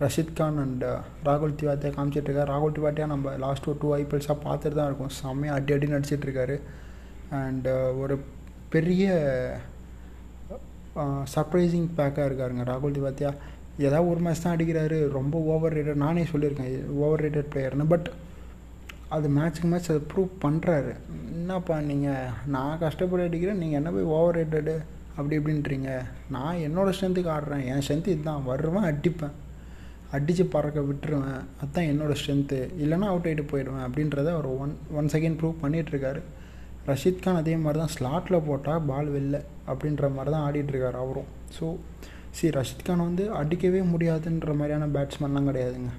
ரஷித் 0.00 0.32
கான் 0.38 0.58
அண்ட் 0.62 0.82
uh, 0.84 0.98
ராகுல் 1.26 1.54
திவாத்தியா 1.60 1.90
காமிச்சிட்ருக்காரு. 1.96 2.48
ராகுல் 2.52 2.74
திவாத்தியா 2.78 3.06
நம்ம 3.12 3.36
லாஸ்ட் 3.44 3.68
ஒரு 3.70 3.78
டூ 3.82 3.90
ஐபிஎல்ஸாக 3.98 4.36
பார்த்துட்டு 4.46 4.76
தான் 4.78 4.88
இருக்கோம். 4.90 5.12
செம்மையாக 5.20 5.58
அடி 5.58 5.72
அடி 5.76 5.86
நடிச்சிட்ருக்காரு. 5.92 6.56
அண்டு 7.38 7.72
uh, 7.74 7.90
ஒரு 8.02 8.16
பெரிய 8.74 9.06
uh, 11.04 11.22
சர்ப்ரைசிங் 11.34 11.88
பேக்காக 12.00 12.26
இருக்காருங்க 12.30 12.66
ராகுல் 12.72 12.96
திவாத்தியா. 12.98 13.30
ஏதாவது 13.86 14.10
ஒரு 14.10 14.20
மேட்ச் 14.26 14.42
தான் 14.42 14.54
அடிக்கிறாரு. 14.56 14.98
ரொம்ப 15.16 15.38
ஓவர் 15.54 15.74
ரேட்டட் 15.78 16.02
நானே 16.04 16.24
சொல்லியிருக்கேன் 16.32 16.76
ஓவர் 17.04 17.22
ரேட்டட் 17.24 17.50
பிளேயர்னு 17.54 17.86
பட் 17.94 18.06
அது 19.14 19.26
மேட்ச்சுக்கு 19.38 19.70
மேட்ச் 19.72 19.90
அதை 19.92 20.02
ப்ரூவ் 20.12 20.30
பண்ணுறாரு 20.44 20.92
என்னப்பா 21.34 21.74
நீங்கள் 21.90 22.30
நான் 22.54 22.80
கஷ்டப்பட்டு 22.84 23.26
அடிக்கிறேன். 23.28 23.60
நீங்கள் 23.62 23.80
என்ன 23.80 23.90
போய் 23.96 24.12
ஓவர் 24.18 24.38
ரேட்டடு 24.40 24.76
அப்படி 25.16 25.34
இப்படின்றீங்க? 25.40 25.90
நான் 26.36 26.62
என்னோடய 26.68 26.96
ஸ்ட்ரென்த்துக்கு 26.96 27.34
ஆடுறேன். 27.38 27.66
என் 27.72 27.82
ஸ்ட்ரென்த்து 27.84 28.14
இதுதான். 28.14 28.46
வருவேன் 28.52 28.88
அடிப்பேன். 28.92 29.34
அடித்து 30.16 30.44
பறக்க 30.54 30.80
விட்டுருவேன். 30.88 31.44
அதுதான் 31.60 31.88
என்னோடய 31.92 32.18
ஸ்ட்ரென்த்து 32.20 32.58
இல்லைனா 32.82 33.06
அவுட் 33.12 33.28
ஆகிட்டு 33.30 33.44
போயிடுவேன் 33.52 33.84
அப்படின்றத 33.86 34.28
அவர் 34.36 34.48
ஒன் 34.64 34.74
ஒன் 34.98 35.08
செகண்ட் 35.14 35.38
ப்ரூவ் 35.40 35.62
பண்ணிகிட்ருக்காரு 35.62 36.22
ரஷீத் 36.90 37.22
கான் 37.24 37.38
அதே 37.42 37.54
மாதிரி 37.62 37.78
தான் 37.82 37.92
ஸ்லாட்டில் 37.94 38.44
போட்டால் 38.48 38.84
பால் 38.90 39.08
வெளில 39.14 39.36
அப்படின்ற 39.70 40.10
மாதிரி 40.16 40.30
தான் 40.34 40.44
ஆடிட்டுருக்காரு 40.48 40.98
அவரும். 41.04 41.30
ஸோ 41.56 41.66
சி 42.38 42.46
ரஷித் 42.56 42.84
கான் 42.88 43.02
வந்து 43.08 43.24
அடிக்கவே 43.40 43.80
முடியாதுன்ற 43.92 44.52
மாதிரியான 44.60 44.88
பேட்ஸ்மேன்லாம் 44.96 45.48
கிடையாதுங்க. 45.50 45.90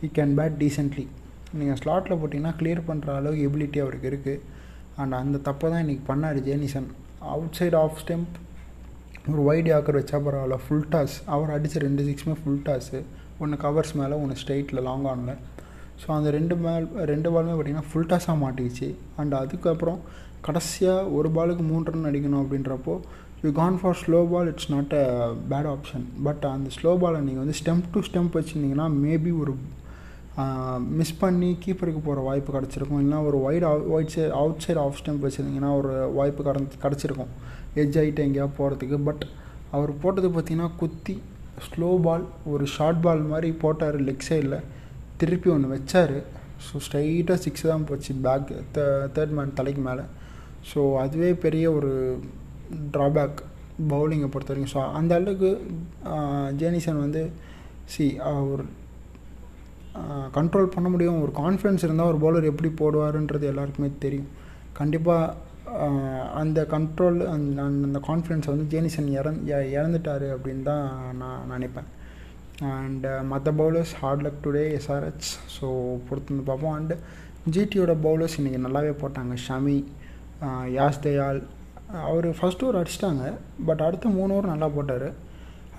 ஹீ 0.00 0.08
கேன் 0.18 0.34
பேட் 0.40 0.58
டீசென்ட்லி 0.62 1.04
நீங்கள் 1.60 1.78
ஸ்லாட்டில் 1.82 2.18
போட்டிங்கன்னா 2.20 2.54
கிளியர் 2.60 2.82
பண்ணுற 2.90 3.14
அளவுக்கு 3.20 3.46
எபிலிட்டி 3.48 3.80
அவருக்கு 3.84 4.10
இருக்குது 4.12 4.42
அண்ட் 5.02 5.16
அந்த 5.22 5.40
தப்பை 5.48 5.70
தான் 5.72 5.82
இன்றைக்கி 5.84 6.04
பண்ணார் 6.10 6.40
Jansen. 6.48 6.88
Out 7.34 7.56
side 7.58 7.78
off 7.82 7.98
stump 8.02 8.34
ஒரு 9.32 9.42
வைட் 9.48 9.70
ஆக்கர் 9.76 9.98
வச்சா 10.00 10.18
பரவாயில்ல. 10.26 10.56
ஃபுல் 10.64 10.88
டாஸ் 10.92 11.16
அவர் 11.34 11.54
அடித்த 11.56 11.80
ரெண்டு 11.86 12.02
சிக்ஸுமே 12.08 12.34
ஃபுல் 12.40 12.62
டாஸு 12.68 12.98
ஒன்று 13.42 13.56
கவர்ஸ் 13.64 13.94
மேலே 14.00 14.14
ஒன்று 14.22 14.40
ஸ்ட்ரைட்டில் 14.42 14.84
லாங் 14.88 15.06
ஆனில் 15.12 15.38
ஸோ 16.02 16.08
அந்த 16.16 16.28
ரெண்டு 16.36 16.54
மேல் 16.64 16.84
ரெண்டு 17.12 17.28
பாலுமே 17.34 17.54
பார்த்திங்கன்னா 17.54 17.88
ஃபுல் 17.90 18.10
டாஸாக 18.12 18.36
மாட்டிக்கிச்சு. 18.42 18.88
அண்ட் 19.20 19.34
அதுக்கப்புறம் 19.42 20.00
கடைசியாக 20.46 21.10
ஒரு 21.16 21.28
பாலுக்கு 21.36 21.64
மூன்று 21.70 21.92
ரன் 21.94 22.08
அடிக்கணும் 22.10 22.42
அப்படின்றப்போ 22.44 22.94
you 23.44 23.50
can 23.58 23.78
for 23.80 23.98
slow 24.02 24.20
ball 24.32 24.48
it's 24.52 24.70
not 24.74 24.94
a 25.00 25.06
bad 25.50 25.68
option 25.72 26.04
but 26.26 26.44
அந்த 26.54 26.70
ஸ்லோ 26.76 26.92
பாலை 27.02 27.18
நீங்கள் 27.26 27.42
வந்து 27.44 27.56
ஸ்டெம்ப் 27.60 27.90
டு 27.96 28.00
ஸ்டெம்ப் 28.08 28.38
வச்சுருந்தீங்கன்னா 28.38 28.86
மேபி 29.04 29.32
ஒரு 29.42 29.54
மிஸ் 30.98 31.18
பண்ணி 31.20 31.50
கீப்பருக்கு 31.62 32.00
போகிற 32.06 32.20
வாய்ப்பு 32.28 32.50
கிடச்சிருக்கும். 32.56 33.00
இல்லைனா 33.02 33.20
ஒரு 33.28 33.38
wide 33.46 33.64
wide 33.94 34.12
side 34.14 34.34
outside 34.64 34.80
off 34.82 34.98
stump 35.00 35.24
வச்சுருந்தீங்கன்னா 35.26 35.70
ஒரு 35.80 35.92
வாய்ப்பு 36.18 36.42
கடந்து 36.48 36.82
கிடச்சிருக்கும். 36.84 37.32
எட்ஜ் 37.82 37.98
ஆகிட்டு 38.02 38.24
எங்கேயா 38.26 38.46
போகிறதுக்கு 38.58 38.98
பட் 39.08 39.24
அவர் 39.76 39.92
போட்டது 40.02 40.28
பார்த்திங்கன்னா 40.34 40.68
குத்தி 40.80 41.16
ஸ்லோ 41.66 41.90
பால் 42.06 42.24
ஒரு 42.52 42.64
ஷார்ட் 42.74 43.00
பால் 43.04 43.22
மாதிரி 43.32 43.48
போட்டார் 43.62 43.96
லெக் 44.08 44.26
சைடில் 44.28 44.58
திருப்பி 45.20 45.48
ஒன்று 45.54 45.72
வச்சார். 45.74 46.16
ஸோ 46.66 46.80
ஸ்ட்ரைட்டாக 46.84 47.38
சிக்ஸ் 47.44 47.64
தான் 47.70 47.86
போச்சு 47.88 48.12
பேக் 48.26 48.50
த 48.76 48.80
தேர்ட் 49.16 49.34
மேன் 49.38 49.56
தலைக்கு 49.58 49.82
மேலே. 49.88 50.04
ஸோ 50.70 50.80
அதுவே 51.04 51.30
பெரிய 51.44 51.64
ஒரு 51.78 51.92
ட்ராபேக் 52.94 53.38
பவுலிங்கை 53.92 54.28
பொறுத்த 54.34 54.52
வரைக்கும். 54.52 54.72
ஸோ 54.74 54.80
அந்த 54.98 55.12
அளவுக்கு 55.18 55.50
ஜேனிசன் 56.62 57.02
வந்து 57.04 57.22
சி 57.94 58.06
ஒரு 58.52 58.64
கண்ட்ரோல் 60.38 60.74
பண்ண 60.74 60.88
முடியும். 60.94 61.20
ஒரு 61.24 61.32
கான்ஃபிடன்ஸ் 61.42 61.84
இருந்தால் 61.86 62.10
ஒரு 62.12 62.18
பவுலர் 62.24 62.50
எப்படி 62.52 62.70
போடுவாருன்றது 62.80 63.44
எல்லாருக்குமே 63.52 63.90
தெரியும். 64.04 64.30
கண்டிப்பாக 64.80 65.34
அந்த 66.40 66.58
கண்ட்ரோல் 66.72 67.18
அந்த 67.32 67.62
அந்த 67.86 68.00
கான்ஃபிடென்ஸை 68.08 68.50
வந்து 68.54 68.66
ஜேனிசன் 68.72 69.08
இறந் 69.18 69.40
இறந்துட்டார் 69.76 70.26
அப்படின்னு 70.34 70.64
தான் 70.70 70.84
நான் 71.20 71.52
நினைப்பேன். 71.54 71.88
அண்ட் 72.76 73.04
uh, 73.06 73.20
மற்ற 73.30 73.48
bowlers 73.60 73.92
hard 74.00 74.22
luck 74.26 74.40
today 74.44 74.62
SRH 74.78 75.28
so 75.56 75.66
பொறுத்து 76.08 76.32
வந்து 76.32 76.46
பார்ப்போம். 76.50 76.74
அண்டு 76.78 76.94
ஜிடியோட 77.54 77.92
பவுலர்ஸ் 78.06 78.36
இன்றைக்கி 78.38 78.60
நல்லாவே 78.64 78.92
போட்டாங்க. 79.02 79.34
ஷமி 79.46 79.78
யாஸ் 80.76 81.02
தயால் 81.04 81.40
அவர் 82.08 82.28
ஃபஸ்ட் 82.38 82.64
ஓவர் 82.64 82.80
அடிச்சிட்டாங்க. 82.80 83.24
பட் 83.68 83.84
அடுத்த 83.88 84.08
மூணு 84.18 84.32
ஓவர் 84.36 84.52
நல்லா 84.52 84.68
போட்டார். 84.76 85.08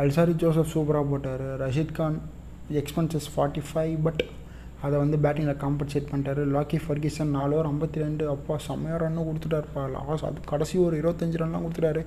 அல்சாரி 0.04 0.36
ஜோசப் 0.44 0.74
சூப்பராக 0.76 1.06
போட்டார். 1.14 1.46
Rashid 1.64 1.98
Khan 2.00 2.18
expenses 2.82 3.30
forty 3.36 3.64
five 3.70 3.96
but 4.08 4.24
அதை 4.86 4.96
வந்து 5.04 5.18
பேட்டிங்கில் 5.24 5.62
காம்பன்சேட் 5.64 6.10
பண்ணிட்டாரு. 6.10 6.42
லாக்கி 6.56 6.78
ஃபர்கிசன் 6.86 7.36
நாலு 7.38 7.54
ஓவர் 7.56 7.70
ஐம்பத்தி 7.72 8.04
ரெண்டு. 8.06 8.24
அப்பா 8.34 8.56
செம்மையாக 8.68 9.00
ரன்னு 9.04 9.28
கொடுத்துட்டாருப்பா. 9.30 9.84
லாஸ் 9.96 10.26
அது 10.30 10.50
கடைசி 10.52 10.76
ஒரு 10.88 10.96
இருபத்தஞ்சி 11.02 11.42
ரன்லாம் 11.42 11.66
கொடுத்துட்டாரு. 11.66 12.04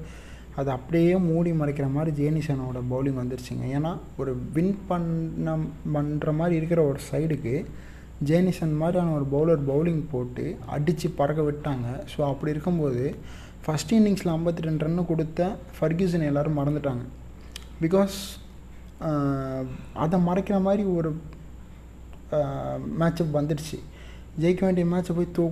அது 0.61 0.71
அப்படியே 0.77 1.13
மூடி 1.29 1.51
மறைக்கிற 1.61 1.87
மாதிரி 1.97 2.11
ஜேனிசனோட 2.21 2.79
பவுலிங் 2.93 3.21
வந்துருச்சுங்க. 3.21 3.67
ஏன்னா 3.77 3.93
ஒரு 4.21 4.33
வின் 4.57 4.75
பண்ண 4.89 5.55
பண்ணுற 5.95 6.33
மாதிரி 6.41 6.55
இருக்கிற 6.61 6.81
ஒரு 6.91 7.01
சைடுக்கு 7.11 7.55
ஜேனிசன் 8.31 8.75
மாதிரியான 8.81 9.15
ஒரு 9.19 9.27
பவுலர் 9.35 9.63
பவுலிங் 9.71 10.03
போட்டு 10.11 10.45
அடித்து 10.75 11.09
பறக்க 11.21 11.43
விட்டாங்க. 11.49 11.87
ஸோ 12.13 12.21
அப்படி 12.31 12.53
இருக்கும்போது 12.55 13.05
ஃபஸ்ட் 13.65 13.95
இன்னிங்ஸில் 13.99 14.35
ஐம்பத்தி 14.37 14.67
ரெண்டு 14.69 14.85
ரன்னு 14.87 15.05
கொடுத்த 15.11 15.41
ஃபர்கியூசன் 15.79 16.29
எல்லோரும் 16.31 16.59
மறந்துட்டாங்க. 16.61 17.05
பிகாஸ் 17.85 18.17
அதை 20.05 20.19
மறைக்கிற 20.29 20.57
மாதிரி 20.67 20.85
ஒரு 20.99 21.11
மேட்சப் 23.01 23.37
வந்துடுச்சு. 23.39 23.79
ஜெயிக்க 24.43 24.63
வேண்டிய 24.67 24.87
மேட்சை 24.93 25.15
போய் 25.19 25.35
தூ 25.39 25.45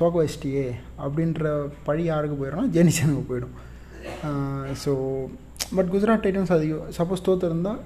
தோக்க 0.00 0.14
வச்சிட்டியே 0.20 0.66
அப்படின்ற 1.04 1.50
பழி 1.86 2.04
யாருக்கு 2.10 2.36
போயிடும்னா 2.40 2.66
ஜெனிசனுக்கு 2.76 3.24
போயிடும். 3.30 3.56
ஸோ 4.82 4.92
பட் 5.76 5.90
குஜராத் 5.94 6.24
டைட்டன்ஸ் 6.24 6.54
அது 6.56 6.66
சப்போஸ் 6.98 7.26
தோற்றுருந்தால் 7.28 7.80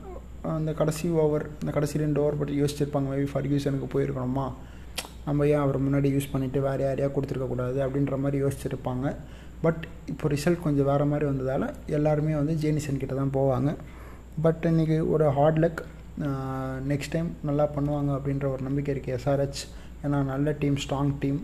அந்த 0.56 0.72
கடைசி 0.80 1.06
ஓவர் 1.22 1.44
அந்த 1.60 1.70
கடைசி 1.76 2.02
ரெண்டு 2.04 2.20
ஓவர் 2.22 2.38
பற்றி 2.40 2.54
யோசிச்சிருப்பாங்க. 2.62 3.08
மேபி 3.12 3.28
ஃபர்கியூசனுக்கு 3.32 3.88
போயிருக்கணுமா? 3.94 4.46
நம்ம 5.26 5.46
ஏன் 5.52 5.62
அவரை 5.62 5.78
முன்னாடி 5.86 6.08
யூஸ் 6.16 6.32
பண்ணிவிட்டு 6.32 6.60
வேறு 6.66 6.82
யாரையா 6.86 7.08
கொடுத்துருக்கக்கூடாது 7.14 7.78
அப்படின்ற 7.86 8.16
மாதிரி 8.24 8.38
யோசிச்சிருப்பாங்க. 8.44 9.06
பட் 9.64 9.82
இப்போ 10.12 10.26
ரிசல்ட் 10.34 10.64
கொஞ்சம் 10.66 10.88
வேறு 10.90 11.04
மாதிரி 11.12 11.26
வந்ததால் 11.30 11.66
எல்லாருமே 11.98 12.34
வந்து 12.40 12.54
ஜேனிசன் 12.62 13.00
கிட்ட 13.02 13.14
தான் 13.20 13.34
போவாங்க. 13.38 13.70
பட் 14.44 14.64
இன்றைக்கி 14.70 14.96
ஒரு 15.14 15.26
ஹார்ட் 15.38 15.60
லக் 15.64 15.80
நெக்ஸ்ட் 16.90 17.12
டைம் 17.14 17.30
நல்லா 17.48 17.64
பண்ணுவாங்க 17.76 18.10
அப்படின்ற 18.16 18.46
ஒரு 18.54 18.62
நம்பிக்கை 18.66 18.90
இருக்குது 18.94 19.16
எஸ்ஆர்ஹெச் 19.18 19.62
ஏன்னா 20.04 20.18
நல்ல 20.32 20.52
டீம் 20.62 20.76
ஸ்ட்ராங் 20.84 21.12
டீம் 21.22 21.40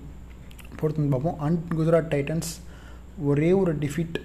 பொறுத்து 0.80 1.08
பார்ப்போம். 1.14 1.38
அண்ட் 1.46 1.72
குஜராத் 1.78 2.12
டைட்டன்ஸ் 2.14 2.50
ஒரே 3.30 3.50
ஒரு 3.62 3.72
டிஃபீட் 3.84 4.16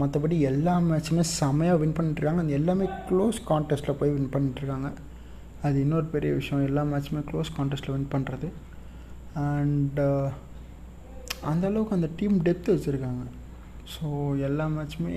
மற்றபடி 0.00 0.36
எல்லா 0.50 0.72
மேட்சுமே 0.90 1.24
செமையாக 1.40 1.80
வின் 1.80 1.96
பண்ணிட்டுருக்காங்க 1.98 2.42
அந்த 2.44 2.54
எல்லாமே 2.60 2.86
க்ளோஸ் 3.08 3.38
கான்டெஸ்ட்டில் 3.50 3.98
போய் 4.00 4.14
வின் 4.14 4.32
பண்ணிட்டுருக்காங்க 4.34 4.88
அது 5.66 5.76
இன்னொரு 5.84 6.06
பெரிய 6.14 6.30
விஷயம். 6.38 6.64
எல்லா 6.70 6.82
மேட்சுமே 6.92 7.22
க்ளோஸ் 7.30 7.50
கான்டெஸ்ட்டில் 7.58 7.94
வின் 7.96 8.10
பண்ணுறது 8.14 8.48
அண்டு 9.44 10.06
அந்த 11.50 11.64
அளவுக்கு 11.70 11.96
அந்த 11.98 12.08
டீம் 12.18 12.36
டெப்த் 12.46 12.72
வச்சுருக்காங்க. 12.74 13.22
ஸோ 13.94 14.06
எல்லா 14.48 14.66
மேட்சுமே 14.74 15.16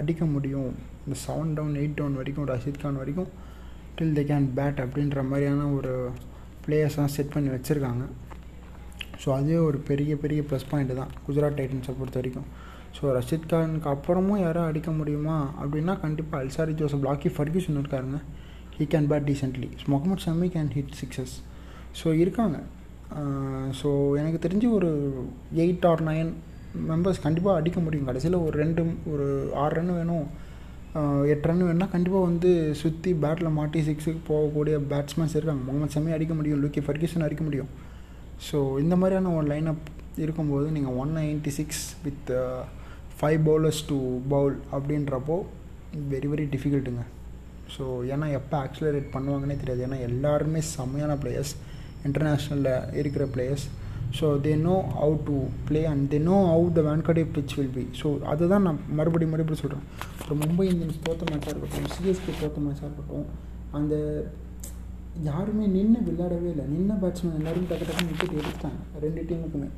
அடிக்க 0.00 0.24
முடியும். 0.34 0.72
இந்த 1.04 1.16
செவன் 1.26 1.54
டவுன் 1.58 1.76
எயிட் 1.82 1.98
டவுன் 2.00 2.18
வரைக்கும் 2.20 2.48
ரஷீத் 2.52 2.82
கான் 2.82 3.00
வரைக்கும். 3.02 3.30
டில் 3.98 4.16
தே 4.18 4.24
கேன் 4.30 4.48
பேட் 4.56 4.80
அப்படின்ற 4.84 5.22
மாதிரியான 5.28 5.68
ஒரு 5.78 5.92
பிளேயர்ஸ்லாம் 6.64 7.14
செட் 7.16 7.34
பண்ணி 7.34 7.50
வச்சுருக்காங்க. 7.54 8.04
ஸோ 9.22 9.28
அதுவே 9.36 9.60
ஒரு 9.68 9.78
பெரிய 9.90 10.12
பெரிய 10.24 10.40
ப்ளஸ் 10.48 10.66
பாயிண்ட் 10.70 10.92
தான் 11.00 11.12
குஜராத் 11.26 11.56
டைட்டன்ஸை 11.60 11.94
பொறுத்த 12.00 12.18
வரைக்கும் 12.20 12.48
ஸோ 12.96 13.12
ரஷித் 13.16 13.48
கானுக்கு 13.52 13.88
அப்புறமும் 13.94 14.42
யாரும் 14.44 14.68
அடிக்க 14.70 14.90
முடியுமா 14.98 15.36
அப்படின்னா 15.62 15.94
கண்டிப்பாக 16.04 16.42
அல்சாரி 16.44 16.74
ஜோசப் 16.80 17.06
லாக்கி 17.08 17.30
ஃபர்கியூசன் 17.36 17.78
இருக்காருங்க. 17.80 18.18
He 18.76 18.84
can 18.94 19.08
bat 19.12 19.26
decently 19.28 19.68
Mohammed 19.92 20.22
Shami 20.26 20.48
can 20.56 20.70
hit 20.76 20.94
sixes 21.00 21.34
so 22.00 22.08
இருக்காங்க. 22.22 22.58
ஸோ 23.80 23.88
எனக்கு 24.20 24.38
தெரிஞ்சு 24.46 24.68
ஒரு 24.78 24.90
எயிட் 25.64 25.86
ஆர் 25.90 26.02
நைன் 26.10 26.30
மெம்பர்ஸ் 26.90 27.24
கண்டிப்பாக 27.26 27.58
அடிக்க 27.60 27.78
முடியும். 27.86 28.08
கடைசியில் 28.10 28.36
ஒரு 28.46 28.54
ரெண்டு 28.62 28.82
ஒரு 29.12 29.26
ஆறு 29.62 29.74
ரன் 29.78 29.92
வேணும். 29.98 30.26
எட்டு 31.32 31.46
ரன் 31.48 31.64
வேணும்னா 31.66 31.88
கண்டிப்பாக 31.94 32.26
வந்து 32.28 32.50
சுற்றி 32.80 33.10
பேட்டில் 33.22 33.56
மாட்டி 33.58 33.80
சிக்ஸுக்கு 33.88 34.20
போகக்கூடிய 34.30 34.74
பேட்ஸ்மேன்ஸ் 34.92 35.36
இருக்காங்க. 35.38 35.62
முகமது 35.68 35.94
சமி 35.96 36.14
அடிக்க 36.16 36.34
முடியும் 36.38 36.60
லூக்கி 36.62 36.80
ஃபர்கியூசன் 36.86 37.26
அடிக்க 37.26 37.42
முடியும். 37.48 37.70
ஸோ 38.48 38.58
இந்த 38.82 38.94
மாதிரியான 39.00 39.32
ஒரு 39.38 39.46
லைன் 39.52 39.70
அப் 39.72 39.86
இருக்கும்போது 40.24 40.66
நீங்கள் 40.76 40.96
one 41.02 41.12
ninety 41.18 41.52
six 41.58 41.84
with 42.06 42.30
five 43.18 43.40
bowlers 43.48 43.82
to 43.90 43.98
bowl 44.34 44.56
அப்படின்றப்போ 44.76 45.36
வெரி 46.12 46.28
வெரி 46.32 46.46
டிஃபிகல்ட்டுங்க 46.54 47.04
ஸோ 47.74 47.84
ஏன்னா 48.14 48.26
எப்போ 48.38 48.56
ஆக்சிலரேட் 48.66 49.08
பண்ணுவாங்கன்னே 49.14 49.56
தெரியாது. 49.62 49.82
ஏன்னா 49.86 49.98
எல்லாருமே 50.08 50.60
செம்மையான 50.74 51.14
பிளேயர்ஸ் 51.22 51.54
இன்டர்நேஷ்னலில் 52.06 52.72
இருக்கிற 53.00 53.24
players 53.34 53.66
so 54.16 54.26
they 54.44 54.52
know 54.66 54.74
how 55.00 55.16
to 55.26 55.34
play 55.68 55.80
and 55.84 56.04
they 56.12 56.18
know 56.28 56.36
how 56.50 56.66
the 56.76 56.82
Wankhede 56.88 57.24
pitch 57.34 57.54
will 57.58 57.74
be 57.74 57.84
so 58.00 58.08
அதுதான் 58.32 58.64
நான் 58.66 58.78
மறுபடியும் 58.98 59.32
மறுபடியும் 59.34 59.62
சொல்கிறேன் 59.62 59.84
இப்போ 60.20 60.34
மும்பை 60.42 60.66
இந்தியன்ஸ் 60.72 61.02
தோற்ற 61.06 61.24
மேட்சாக 61.32 61.52
இருக்கட்டும் 61.54 61.90
சிஎஸ்கே 61.94 62.32
தோற்ற 62.40 62.60
மேட்சாக 62.66 62.88
இருக்கட்டும் 62.88 63.26
அந்த 63.78 63.94
யாருமே 65.28 65.64
நின்று 65.74 66.00
விளையாடவே 66.08 66.48
இல்லை. 66.54 66.64
நின்ன 66.74 66.96
பேட்ஸ்மேன் 67.02 67.38
எல்லோரும் 67.38 67.68
டக்கு 67.70 67.86
டக்குன்னு 67.88 68.12
விக்கெட் 68.12 68.38
எடுத்தாங்க 68.40 69.00
ரெண்டு 69.04 69.22
டீமுக்குமே 69.28 69.68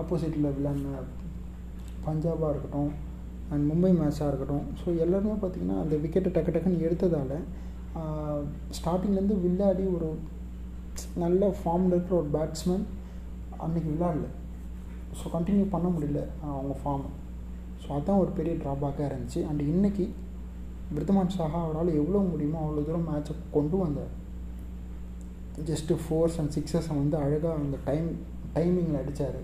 ஆப்போசிட்டில் 0.00 0.54
விளையாடின 0.56 0.98
பஞ்சாபாக 2.06 2.50
இருக்கட்டும் 2.54 2.90
அண்ட் 3.52 3.64
மும்பை 3.70 3.92
மேட்சாக 4.00 4.30
இருக்கட்டும். 4.30 4.66
ஸோ 4.80 4.86
எல்லாருமே 5.04 5.36
பார்த்திங்கன்னா 5.42 5.78
அந்த 5.84 5.96
விக்கெட்டை 6.04 6.32
டக்கு 6.36 6.54
டக்குன்னு 6.56 6.86
எடுத்ததால் 6.88 7.34
ஸ்டார்டிங்லேருந்து 8.78 9.38
விளையாடி 9.46 9.86
ஒரு 9.96 10.10
நல்ல 11.24 11.50
ஃபார்மில் 11.58 11.94
இருக்கிற 11.96 12.16
ஒரு 12.22 12.30
பேட்ஸ்மேன் 12.36 12.84
அன்றைக்கி 13.64 13.88
விளாடல 13.94 14.26
ஸோ 15.18 15.24
கண்டினியூ 15.34 15.66
பண்ண 15.74 15.88
முடியல 15.94 16.22
அவங்க 16.54 16.74
ஃபார்மை 16.80 17.10
ஸோ 17.82 17.88
அதுதான் 17.96 18.22
ஒரு 18.22 18.30
பெரிய 18.38 18.54
ட்ராபேக்காக 18.62 19.08
இருந்துச்சு. 19.10 19.40
அண்ட் 19.50 19.62
இன்றைக்கி 19.72 20.06
விருத்தமான் 20.94 21.34
சாஹா 21.36 21.60
அவரால் 21.66 21.90
எவ்வளோ 22.00 22.20
முடியுமோ 22.32 22.58
அவ்வளோ 22.64 22.82
தூரம் 22.88 23.06
மேட்சை 23.10 23.34
கொண்டு 23.56 23.76
வந்தார். 23.84 24.12
ஜஸ்ட்டு 25.70 25.98
ஃபோர்ஸ் 26.02 26.36
அண்ட் 26.40 26.52
சிக்ஸஸை 26.56 26.94
வந்து 27.00 27.16
அழகாக 27.24 27.54
அந்த 27.62 27.78
டைம் 27.88 28.08
டைமிங்கில் 28.56 29.00
அடித்தார் 29.02 29.38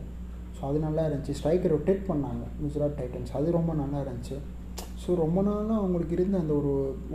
ஸோ 0.57 0.61
அது 0.69 0.79
நல்லா 0.87 1.03
இருந்துச்சு. 1.09 1.37
ஸ்ட்ரைக்கர் 1.39 1.75
ரொட்டேட் 1.77 2.05
பண்ணாங்க 2.11 2.45
குஜராத் 2.61 2.99
டைட்டன்ஸ் 3.01 3.33
அது 3.39 3.57
ரொம்ப 3.59 3.73
நல்லா 3.83 3.99
இருந்துச்சு. 4.05 4.37
ஸோ 5.03 5.15
ரொம்ப 5.23 5.39
நாளாக 5.49 5.81
அவங்களுக்கு 5.81 6.15
இருந்த 6.17 6.37
அந்த 6.43 6.53
ஒரு 6.61 6.73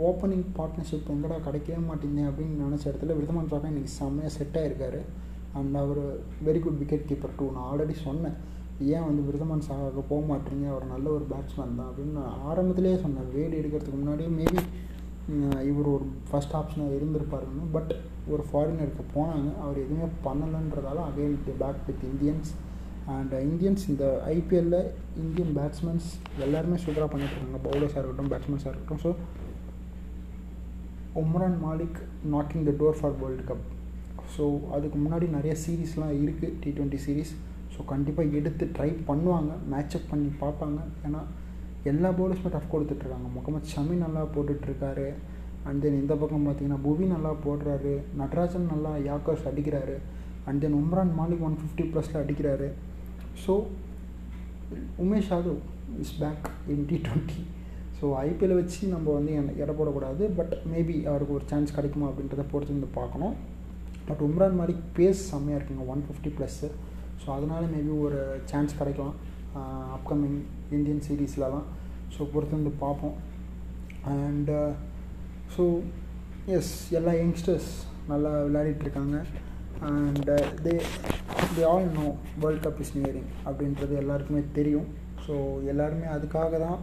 ஓப்பனிங் 0.08 0.44
பார்ட்னர்ஷிப் 0.58 1.10
எங்கடா 1.14 1.38
கிடைக்கவே 1.46 1.80
மாட்டேங்குது 1.88 2.28
அப்படின்னு 2.30 2.64
நினச்ச 2.66 2.84
இடத்துல 2.90 3.16
விருதமான் 3.18 3.50
சாக்கா 3.52 3.72
இன்றைக்கி 3.72 3.92
செம்மையாக 3.98 4.32
செட் 4.36 4.58
ஆகிருக்காரு 4.60 5.00
and 5.58 5.74
our 5.82 6.02
very 6.46 6.60
good 6.64 6.80
wicket 6.82 7.08
keeper 7.10 7.36
too 7.38 7.46
நான் 7.56 7.68
ஆல்ரெடி 7.70 7.94
சொன்னேன். 8.06 8.36
ஏன் 8.94 9.06
வந்து 9.08 9.22
விருதமான் 9.28 9.66
சாகாவுக்கு 9.68 10.02
போக 10.10 10.22
மாட்டீங்க? 10.30 10.66
அவர் 10.72 10.84
நல்ல 10.92 11.06
ஒரு 11.16 11.24
பேட்ஸ்மேன் 11.32 11.76
தான் 11.78 11.88
அப்படின்னு 11.90 12.14
நான் 12.20 12.38
ஆரம்பத்திலே 12.50 12.92
சொன்னேன். 13.04 13.28
வேடி 13.36 13.54
எடுக்கிறதுக்கு 13.60 14.00
முன்னாடியே 14.02 14.30
மேபி 14.38 14.60
இவர் 15.70 15.88
ஒரு 15.96 16.06
ஃபஸ்ட் 16.28 16.54
ஆப்ஷனாக 16.60 16.96
இருந்திருப்பாருன்னு. 16.98 17.64
பட் 17.76 17.92
ஒரு 18.32 18.42
ஃபாரினருக்கு 18.48 19.04
போனாங்க. 19.16 19.48
அவர் 19.64 19.82
எதுவுமே 19.84 20.06
பண்ணலைன்றதால 20.26 21.04
again 21.10 21.36
back 21.62 21.84
with 21.88 22.04
Indians 22.10 22.50
and 23.16 23.34
Indians 23.48 23.84
இந்த 23.92 24.04
ஐபிஎல்லில் 24.36 24.88
இந்தியன் 25.24 25.52
பேட்ஸ்மேன்ஸ் 25.58 26.08
எல்லாருமே 26.46 26.78
சூப்பராக 26.84 27.08
பண்ணிட்டுருக்காங்க 27.12 27.60
பவுலர்ஸாக 27.66 28.02
இருக்கட்டும் 28.02 28.32
பேட்ஸ்மேன்ஸாக 28.32 28.72
இருக்கட்டும். 28.72 29.02
So 29.04 29.12
Umran 31.22 31.60
Malik 31.66 32.00
knocking 32.34 32.66
the 32.68 32.74
door 32.82 32.98
for 33.00 33.16
world 33.22 33.46
cup 33.50 33.64
so 34.34 34.44
அதுக்கு 34.76 34.96
முன்னாடி 35.04 35.26
நிறைய 35.36 35.54
சீரீஸ்லாம் 35.64 36.14
இருக்குது 36.24 36.56
டி 36.62 36.70
ட்வெண்ட்டி 36.76 37.00
சீரீஸ் 37.06 37.32
ஸோ 37.74 37.80
கண்டிப்பாக 37.92 38.36
எடுத்து 38.38 38.64
ட்ரை 38.76 38.90
பண்ணுவாங்க 39.10 39.52
மேட்சப் 39.72 40.10
பண்ணி 40.12 40.30
பார்ப்பாங்க. 40.42 40.80
ஏன்னா 41.06 41.20
எல்லா 41.90 42.08
பவுலர்ஸுமே 42.18 42.50
டஃப் 42.54 42.72
கொடுத்துட்ருக்காங்க. 42.72 43.28
முகமது 43.36 43.70
ஷமி 43.74 43.94
நல்லா 44.04 44.22
போட்டுட்ருக்காரு. 44.34 45.06
அண்ட் 45.68 45.80
தென் 45.84 46.00
இந்த 46.02 46.14
பக்கம் 46.22 46.44
பார்த்தீங்கன்னா 46.46 46.80
புவி 46.86 47.06
நல்லா 47.14 47.30
போடுறாரு. 47.44 47.94
நட்ராஜன் 48.20 48.66
நல்லா 48.72 48.92
யாக்கர்ஸ் 49.08 49.46
அடிக்கிறாரு. 49.50 49.96
And 50.48 50.60
then 50.64 50.76
Umran 50.80 51.14
Malik 51.20 51.44
one 51.48 51.56
fifty 51.60 51.84
ப்ளஸில் 51.92 52.20
அடிக்கிறாரு. 52.22 52.68
So 53.44 53.54
Umesh 55.04 55.30
Yadav 55.34 55.60
is 56.04 56.14
back 56.22 56.46
in 56.74 56.84
T 56.90 56.98
twenty 57.06 57.40
so 57.98 58.08
IPL 58.26 58.58
வச்சு 58.58 58.82
நம்ம 58.94 59.06
வந்து 59.18 59.32
எடை 59.62 59.72
போடக்கூடாது. 59.78 60.22
பட் 60.38 60.52
மேபி 60.72 60.96
அவருக்கு 61.10 61.36
ஒரு 61.38 61.46
சான்ஸ் 61.52 61.76
கிடைக்குமா 61.78 62.06
அப்படின்றத 62.10 62.44
பொறுத்து 62.52 62.76
வந்து 62.76 62.90
பார்க்கணும். 63.00 63.34
பட் 64.10 64.24
உம்ரான் 64.28 64.58
மாதிரி 64.60 64.76
பேஸ் 64.98 65.22
செம்மையாக 65.32 65.58
இருக்குங்க. 65.58 65.86
ஒன் 65.94 66.04
ஃபிஃப்டி 66.06 66.32
ப்ளஸ்ஸு 66.38 66.70
ஸோ 67.22 67.28
அதனால 67.36 67.62
மேபி 67.74 67.92
ஒரு 68.06 68.20
சான்ஸ் 68.50 68.78
கிடைக்கலாம். 68.80 69.16
அப்கமிங் 69.96 70.38
இந்தியன் 70.76 71.02
சீரீஸ்லலாம் 71.06 71.66
ஸோ 72.14 72.20
பொறுத்து 72.34 72.58
வந்து 72.58 72.74
பார்ப்போம். 72.84 73.16
அண்டு 74.12 74.58
ஸோ 75.54 75.64
எஸ் 76.56 76.74
எல்லா 76.98 77.12
யங்ஸ்டர்ஸ் 77.22 77.70
நல்லா 78.10 78.30
விளையாடிட்டுருக்காங்க 78.46 79.16
and 79.88 80.36
they 80.64 80.74
they 81.56 81.64
all 81.72 81.90
know 81.98 82.06
world 82.42 82.64
cup 82.66 82.80
is 82.84 82.94
nearing 83.00 83.28
அப்படின்றது 83.48 83.94
எல்லாருக்குமே 84.02 84.42
தெரியும். 84.58 84.88
ஸோ 85.24 85.34
எல்லாருமே 85.72 86.06
அதுக்காக 86.16 86.58
தான் 86.66 86.78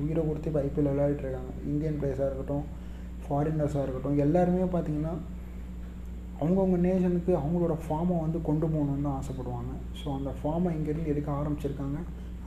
உயிரை 0.00 0.22
கொடுத்து 0.28 0.50
இப்போ 0.50 0.60
ஐபிஎல் 0.66 0.90
விளையாடிட்டுருக்காங்க 0.92 1.52
இந்தியன் 1.72 1.98
பிளேயர்ஸாக 2.00 2.28
இருக்கட்டும் 2.30 2.64
ஃபாரினர்ஸாக 3.24 3.84
இருக்கட்டும் 3.84 4.18
எல்லாருமே 4.24 4.64
பார்த்திங்கன்னா 4.74 5.14
அவங்கவுங்க 6.40 6.78
நேஷனுக்கு 6.86 7.32
அவங்களோட 7.40 7.74
ஃபார்மை 7.84 8.16
வந்து 8.24 8.38
கொண்டு 8.48 8.66
போகணுன்னு 8.74 9.06
தான் 9.08 9.18
ஆசைப்படுவாங்க. 9.20 9.72
ஸோ 10.00 10.06
அந்த 10.18 10.30
ஃபார்மை 10.38 10.70
இங்கேருந்து 10.76 11.12
எடுக்க 11.12 11.30
ஆரம்பிச்சிருக்காங்க. 11.40 11.98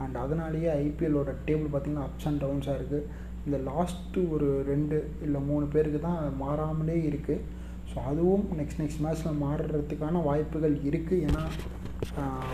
அண்ட் 0.03 0.17
அதனாலேயே 0.23 0.69
ஐபிஎல்லோட 0.81 1.31
டேபிள் 1.47 1.69
பார்த்திங்கன்னா 1.73 2.07
அப்ஸ் 2.07 2.27
அண்ட் 2.29 2.41
டவுன்ஸாக 2.43 2.79
இருக்குது 2.79 3.05
இந்த 3.45 3.57
லாஸ்ட்டு 3.69 4.21
ஒரு 4.35 4.47
ரெண்டு 4.71 4.97
இல்லை 5.25 5.39
மூணு 5.49 5.65
பேருக்கு 5.73 5.99
தான் 6.07 6.21
மாறாமலே 6.41 6.97
இருக்குது 7.09 7.43
ஸோ 7.91 7.97
அதுவும் 8.09 8.45
நெக்ஸ்ட் 8.59 8.81
நெக்ஸ்ட் 8.81 9.03
மேட்ச்சில் 9.05 9.41
மாறுறதுக்கான 9.43 10.21
வாய்ப்புகள் 10.29 10.75
இருக்குது 10.89 11.21
ஏன்னா 11.27 11.43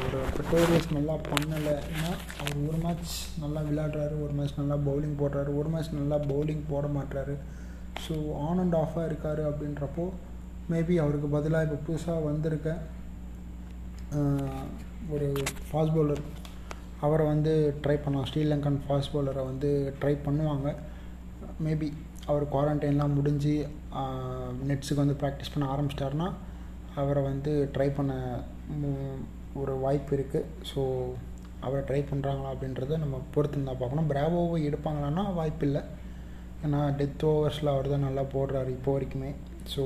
ஒரு 0.03 0.19
பெட்டோரியஸ் 0.35 0.93
நல்லா 0.97 1.15
பண்ணலைன்னா 1.29 2.11
அவர் 2.41 2.59
ஒரு 2.67 2.77
மேட்ச் 2.83 3.15
நல்லா 3.43 3.61
விளையாடுறாரு 3.67 4.15
ஒரு 4.25 4.33
மேட்ச் 4.33 4.59
நல்லா 4.61 4.77
பவுலிங் 4.87 5.17
போடுறாரு 5.21 5.51
ஒரு 5.61 5.71
மேட்ச் 5.73 5.97
நல்லா 5.99 6.19
பவுலிங் 6.29 6.63
போட 6.69 6.87
மாட்டுறாரு 6.97 7.35
ஸோ 8.05 8.15
ஆன் 8.45 8.61
அண்ட் 8.63 8.77
ஆஃபாக 8.83 9.07
இருக்கார் 9.09 9.41
அப்படின்றப்போ 9.49 10.05
மேபி 10.71 10.95
அவருக்கு 11.03 11.27
பதிலாக 11.35 11.65
இப்போ 11.67 11.77
புதுசாக 11.87 12.25
வந்திருக்க 12.29 12.69
ஒரு 15.13 15.27
ஃபாஸ்ட் 15.67 15.95
பவுலர் 15.95 16.23
அவரை 17.05 17.23
வந்து 17.31 17.53
ட்ரை 17.83 17.95
பண்ணலாம். 18.03 18.27
ஸ்ரீலங்கன் 18.29 18.79
ஃபாஸ்ட் 18.83 19.13
பவுலரை 19.13 19.43
வந்து 19.49 19.69
ட்ரை 20.01 20.13
பண்ணுவாங்க. 20.27 20.69
மேபி 21.65 21.87
அவர் 22.31 22.45
குவாரண்டைன்லாம் 22.53 23.15
முடிஞ்சு 23.17 23.55
நெட்ஸுக்கு 24.69 25.03
வந்து 25.03 25.19
ப்ராக்டிஸ் 25.21 25.53
பண்ண 25.53 25.65
ஆரம்பிச்சிட்டாருன்னா 25.73 26.29
அவரை 27.01 27.21
வந்து 27.31 27.51
ட்ரை 27.75 27.89
பண்ண 27.97 28.13
ஒரு 29.61 29.73
வாய்ப்பு 29.85 30.11
இருக்குது 30.17 30.49
ஸோ 30.71 30.81
அவரை 31.65 31.81
ட்ரை 31.89 32.01
பண்ணுறாங்களா 32.11 32.53
அப்படின்றத 32.53 32.97
நம்ம 33.03 33.19
பொறுத்து 33.33 33.59
தான் 33.67 33.81
பார்க்கணும். 33.81 34.09
பிராவோவை 34.11 34.57
எடுப்பாங்களான்னா 34.69 35.23
வாய்ப்பு 35.39 35.65
இல்லை 35.67 35.81
ஏன்னா 36.65 36.79
டெத் 36.99 37.25
ஓவர்ஸில் 37.31 37.73
அவர் 37.75 37.93
தான் 37.93 38.07
நல்லா 38.07 38.23
போடுறாரு 38.33 38.69
இப்போ 38.77 38.91
வரைக்குமே. 38.95 39.31
ஸோ 39.73 39.83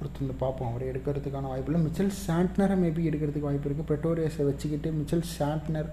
பொறுத்து 0.00 0.22
வந்து 0.24 0.36
பார்ப்போம். 0.42 0.70
அவர் 0.70 0.84
எடுக்கிறதுக்கான 0.90 1.50
வாய்ப்பு 1.52 1.72
இல்லை. 1.72 1.84
மிச்சல் 1.86 2.14
சாண்ட்னரை 2.26 2.76
மேபி 2.84 3.08
எடுக்கிறதுக்கு 3.10 3.48
வாய்ப்பு 3.48 3.68
இருக்குது 3.70 3.90
பெட்டோரியஸை 3.92 4.44
வச்சுக்கிட்டு 4.50 4.90
மிச்சல் 4.98 5.26
சாண்ட்னர் 5.38 5.90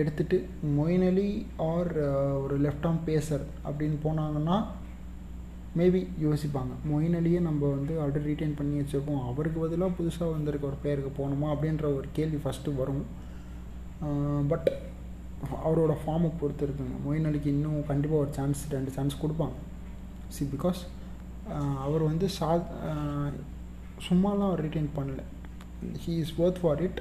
எடுத்துகிட்டு 0.00 0.36
மொயின் 0.76 1.04
அலி 1.08 1.26
ஆர் 1.70 1.90
ஒரு 2.44 2.54
லெஃப்ட் 2.66 2.86
ஆம் 2.90 3.02
பேசர் 3.08 3.44
அப்படின்னு 3.68 3.98
போனாங்கன்னா 4.04 4.56
மேபி 5.78 6.00
யோசிப்பாங்க. 6.24 6.72
மொயின் 6.90 7.14
நம்ம 7.48 7.60
வந்து 7.74 7.94
ஆல்ரெடி 8.04 8.26
ரீட்டைன் 8.30 8.56
பண்ணி 8.60 8.74
வச்சுருக்கோம். 8.80 9.20
அவருக்கு 9.30 9.58
பதிலாக 9.64 9.96
புதுசாக 9.98 10.32
வந்திருக்க 10.36 10.70
ஒரு 10.70 10.78
பேருக்கு 10.86 11.10
போகணுமா 11.18 11.50
அப்படின்ற 11.54 11.84
ஒரு 11.98 12.08
கேள்வி 12.18 12.40
ஃபஸ்ட்டு 12.44 12.76
வரும். 12.80 13.04
பட் 14.50 14.68
அவரோட 15.66 15.92
ஃபார்மை 16.02 16.30
பொறுத்து 16.40 16.64
இருக்குங்க. 16.66 16.96
மொயின் 17.06 17.28
அலிக்கு 17.28 17.48
இன்னும் 17.54 17.86
கண்டிப்பாக 17.92 18.22
ஒரு 18.24 18.32
சான்ஸ் 18.38 18.60
ரெண்டு 18.74 18.90
சான்ஸ் 18.96 19.16
கொடுப்பாங்க. 19.22 19.56
சி 20.34 20.44
பிகாஸ் 20.54 20.82
அவர் 21.84 22.02
வந்து 22.10 22.26
சா 22.38 22.50
சும்மாலாம் 24.06 24.48
அவர் 24.50 24.64
ரிட்டைன் 24.66 24.90
பண்ணல. 24.98 25.20
He 26.02 26.12
is 26.22 26.34
worth 26.42 26.60
for 26.62 26.82
it 26.86 27.00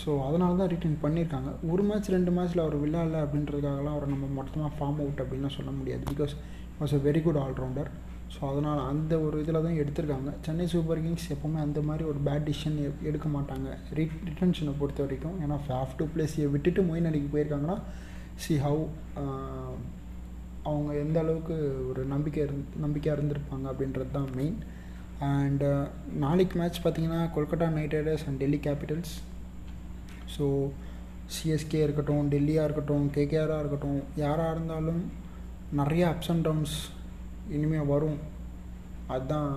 so 0.00 0.10
அதனால 0.26 0.56
தான் 0.60 0.70
ரிட்டைன் 0.72 0.98
பண்ணியிருக்காங்க. 1.04 1.50
ஒரு 1.72 1.82
மேட்ச் 1.88 2.08
ரெண்டு 2.14 2.30
மேட்ச்சில் 2.36 2.62
அவர் 2.64 2.76
விளையாடல 2.82 3.22
அப்படின்றதுக்காகலாம் 3.26 3.94
அவரை 3.96 4.08
நம்ம 4.14 4.26
மொத்தமாக 4.38 4.70
ஃபார்ம் 4.76 5.00
அவுட் 5.04 5.22
அப்படின்லாம் 5.22 5.56
சொல்ல 5.58 5.70
முடியாது. 5.78 6.02
Because 6.12 6.34
was 6.80 6.94
a 6.98 7.00
very 7.08 7.20
good 7.26 7.40
allrounder 7.44 7.90
so 8.34 8.40
அதனால் 8.50 8.80
அந்த 8.90 9.12
ஒரு 9.24 9.36
இதில் 9.42 9.64
தான் 9.66 9.78
எடுத்திருக்காங்க. 9.82 10.30
சென்னை 10.46 10.64
சூப்பர் 10.72 11.02
கிங்ஸ் 11.04 11.26
எப்போவுமே 11.34 11.58
அந்த 11.66 11.80
மாதிரி 11.88 12.04
ஒரு 12.12 12.18
பேட் 12.26 12.46
டிசிஷன் 12.48 12.78
எடுக்க 13.08 13.26
மாட்டாங்க. 13.36 13.68
ரிட் 13.98 14.16
ரிட்டன்ஷனை 14.28 14.74
பொறுத்த 14.80 15.00
வரைக்கும். 15.06 15.36
ஏன்னா 15.44 15.58
ஹாஃப் 15.68 15.96
டூ 16.00 16.06
பிளேஸியை 16.14 16.48
விட்டுட்டு 16.54 16.82
மொயின் 16.88 17.08
அடிக்கு 17.10 17.30
போயிருக்காங்கன்னா 17.34 17.78
சி 18.44 18.56
ஹவு 18.64 18.82
அவங்க 20.68 20.90
எந்த 21.04 21.16
அளவுக்கு 21.24 21.56
ஒரு 21.90 22.02
நம்பிக்கை 22.12 22.40
இருந் 22.46 22.64
நம்பிக்கையாக 22.84 23.16
இருந்திருப்பாங்க 23.18 23.66
அப்படின்றது 23.72 24.10
தான் 24.18 24.30
மெயின் 24.38 24.58
அண்டு 25.26 25.68
uh, 25.68 25.84
நாளைக்கு 26.22 26.54
மேட்ச் 26.60 26.78
பார்த்தீங்கன்னா 26.84 27.20
Kolkata 27.34 27.66
Knight 27.76 27.94
Riders 27.96 28.24
and 28.28 28.40
Delhi 28.42 28.58
Capitals 28.66 29.12
so 30.34 30.46
CSK 31.34 31.80
இருக்கட்டும் 31.84 32.28
டெல்லியாக 32.32 32.66
இருக்கட்டும் 32.68 33.06
கேகேஆராக 33.16 33.62
இருக்கட்டும் 33.62 34.00
யாராக 34.22 34.54
இருந்தாலும் 34.54 35.00
நிறைய 35.80 36.02
அப்ஸ் 36.12 36.30
அண்ட் 36.32 36.44
டவுன்ஸ் 36.48 36.76
இனிமேல் 37.56 37.90
வரும். 37.92 38.18
அதுதான் 39.14 39.50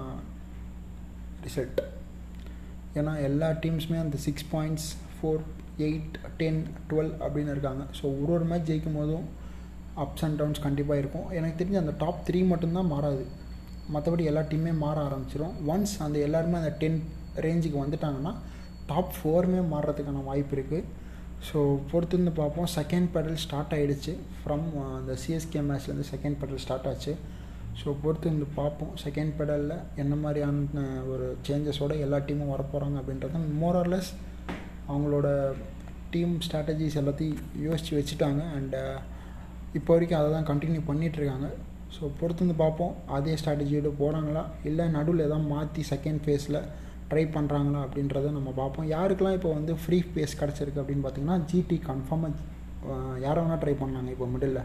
ரிசல்ட் 1.45 1.81
ஏன்னா 2.99 3.13
எல்லா 3.27 3.49
டீம்ஸுமே 3.63 3.99
அந்த 4.05 4.17
six 4.27 4.47
points 4.53 4.87
four 5.15 5.43
eight 5.87 6.15
ten 6.39 6.61
twelve 6.89 7.13
அப்படின்னு 7.23 7.53
இருக்காங்க. 7.55 7.83
ஸோ 7.99 8.05
ஒரு 8.21 8.31
ஒரு 8.37 8.47
மேட்ச் 8.51 8.69
ஜெயிக்கும் 8.71 8.99
போதும் 9.01 9.27
அப்ஸ் 10.03 10.23
அண்ட் 10.25 10.37
டவுன்ஸ் 10.39 10.63
கண்டிப்பாக 10.67 11.01
இருக்கும். 11.01 11.27
எனக்கு 11.37 11.59
தெரிஞ்சு 11.61 11.81
அந்த 11.83 11.93
டாப் 12.03 12.21
த்ரீ 12.27 12.41
மட்டும்தான் 12.51 12.91
மாறாது. 12.93 13.23
மற்றபடி 13.93 14.23
எல்லா 14.31 14.43
டீமே 14.51 14.71
மாற 14.83 14.97
ஆரம்பிச்சிடும் 15.07 15.55
ஒன்ஸ் 15.73 15.95
அந்த 16.05 16.17
எல்லாருமே 16.27 16.57
அந்த 16.61 16.73
டென் 16.81 16.99
ரேஞ்சுக்கு 17.45 17.77
வந்துட்டாங்கன்னா 17.83 18.33
டாப் 18.89 19.13
ஃபோருமே 19.17 19.61
மாறுறதுக்கான 19.73 20.23
வாய்ப்பு 20.29 20.55
இருக்குது 20.57 20.85
ஸோ 21.47 21.59
பொறுத்திருந்து 21.91 22.31
பார்ப்போம். 22.39 22.69
செகண்ட் 22.77 23.09
பேடல் 23.13 23.41
ஸ்டார்ட் 23.43 23.73
ஆகிடுச்சு 23.75 24.13
ஃப்ரம் 24.39 24.65
அந்த 24.99 25.13
சிஎஸ்கே 25.23 25.61
மேட்ச்லேருந்து 25.67 26.07
செகண்ட் 26.13 26.37
பெடல் 26.41 26.61
ஸ்டார்ட் 26.63 26.87
ஆச்சு. 26.91 27.13
ஸோ 27.81 27.89
பொறுத்திருந்து 28.03 28.47
பார்ப்போம். 28.59 28.93
செகண்ட் 29.03 29.33
பேடலில் 29.37 29.75
என்ன 30.03 30.13
மாதிரியான 30.23 30.81
uh, 30.81 31.01
ஒரு 31.11 31.27
சேஞ்சஸோட 31.47 31.93
எல்லா 32.05 32.17
டீமும் 32.29 32.51
வரப்போகிறாங்க 32.53 32.97
அப்படின்றத 33.01 33.41
மோரர்லெஸ் 33.61 34.09
அவங்களோட 34.91 35.29
டீம் 36.13 36.35
ஸ்ட்ராட்டஜிஸ் 36.45 36.99
எல்லாத்தையும் 37.01 37.39
யோசித்து 37.67 37.97
வச்சுட்டாங்க. 37.99 38.43
அண்டு 38.57 38.81
இப்போ 39.77 39.91
வரைக்கும் 39.95 40.19
அதை 40.19 40.29
தான் 40.35 40.47
கண்டினியூ 40.51 40.81
பண்ணிகிட்ருக்காங்க 40.89 41.47
ஸோ 41.95 42.03
பொறுத்திருந்து 42.19 42.55
பார்ப்போம். 42.63 42.93
அதே 43.15 43.33
ஸ்ட்ராட்டஜியோடு 43.39 43.89
போகிறாங்களா 44.01 44.43
இல்லை 44.69 44.85
நடுவில் 44.95 45.25
எதாவது 45.27 45.49
மாற்றி 45.53 45.83
செகண்ட் 45.91 46.21
ஃபேஸில் 46.25 46.59
ட்ரை 47.11 47.23
பண்ணுறாங்களா 47.35 47.79
அப்படின்றத 47.85 48.31
நம்ம 48.37 48.49
பார்ப்போம். 48.61 48.87
யாருக்கெல்லாம் 48.95 49.37
இப்போ 49.37 49.51
வந்து 49.57 49.73
ஃப்ரீ 49.83 49.97
ஃபேஸ் 50.09 50.39
கிடச்சிருக்கு 50.41 50.81
அப்படின்னு 50.81 51.05
பார்த்தீங்கன்னா 51.05 51.37
ஜிடி 51.51 51.77
கன்ஃபார்மாக 51.89 52.47
யாரை 53.25 53.39
வேணால் 53.43 53.61
ட்ரை 53.63 53.75
பண்ணாங்க 53.83 54.09
இப்போ 54.15 54.27
மிடில் 54.33 54.61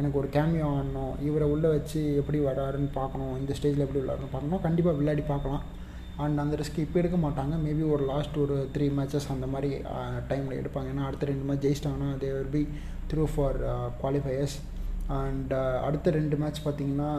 எனக்கு 0.00 0.18
ஒரு 0.20 0.28
கேமியோ 0.36 0.66
ஆடணும் 0.74 1.14
இவரை 1.28 1.46
உள்ளே 1.54 1.68
வச்சு 1.76 2.00
எப்படி 2.20 2.38
வராருன்னு 2.48 2.90
பார்க்கணும் 3.00 3.34
இந்த 3.40 3.54
ஸ்டேஜில் 3.58 3.84
எப்படி 3.86 4.00
விளாட்றன்னு 4.02 4.34
பார்க்கணும். 4.34 4.62
கண்டிப்பாக 4.66 4.98
விளையாடி 5.00 5.24
பார்க்கலாம். 5.32 5.64
அண்ட் 6.22 6.40
அந்த 6.44 6.54
ரிஸ்க் 6.60 6.82
இப்போ 6.84 6.98
எடுக்க 7.02 7.18
மாட்டாங்க. 7.26 7.54
மேபி 7.66 7.84
ஒரு 7.94 8.04
லாஸ்ட் 8.12 8.36
ஒரு 8.44 8.56
த்ரீ 8.74 8.86
மேட்சஸ் 8.98 9.28
அந்த 9.34 9.46
மாதிரி 9.54 9.70
டைமில் 10.30 10.58
எடுப்பாங்க. 10.60 10.88
ஏன்னா 10.92 11.06
அடுத்த 11.08 11.28
ரெண்டு 11.32 11.46
match 11.48 11.64
ஜெயிச்சிட்டாங்கன்னா 11.66 12.10
they 12.22 12.30
will 12.36 12.52
be 12.56 12.62
through 13.10 13.24
for 13.34 13.58
qualifiers 14.02 14.56
and 15.20 15.52
அடுத்த 15.86 16.10
ரெண்டு 16.18 16.38
மேட்ச் 16.42 16.64
பார்த்திங்கன்னா 16.66 17.10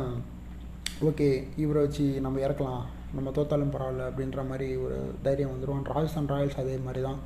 ஓகே 1.09 1.29
இவரை 1.63 1.79
வச்சு 1.85 2.05
நம்ம 2.25 2.39
இறக்கலாம். 2.47 2.83
நம்ம 3.15 3.31
தோத்தாலும் 3.37 3.71
பரவாயில்ல 3.73 4.03
அப்படின்ற 4.09 4.41
மாதிரி 4.51 4.67
ஒரு 4.83 4.97
தைரியம் 5.25 5.53
வந்துடும் 5.53 5.81
ராஜஸ்தான் 5.93 6.29
ராயல்ஸ் 6.33 6.59
அதே 6.63 6.75
மாதிரி 6.85 7.01
தான். 7.07 7.19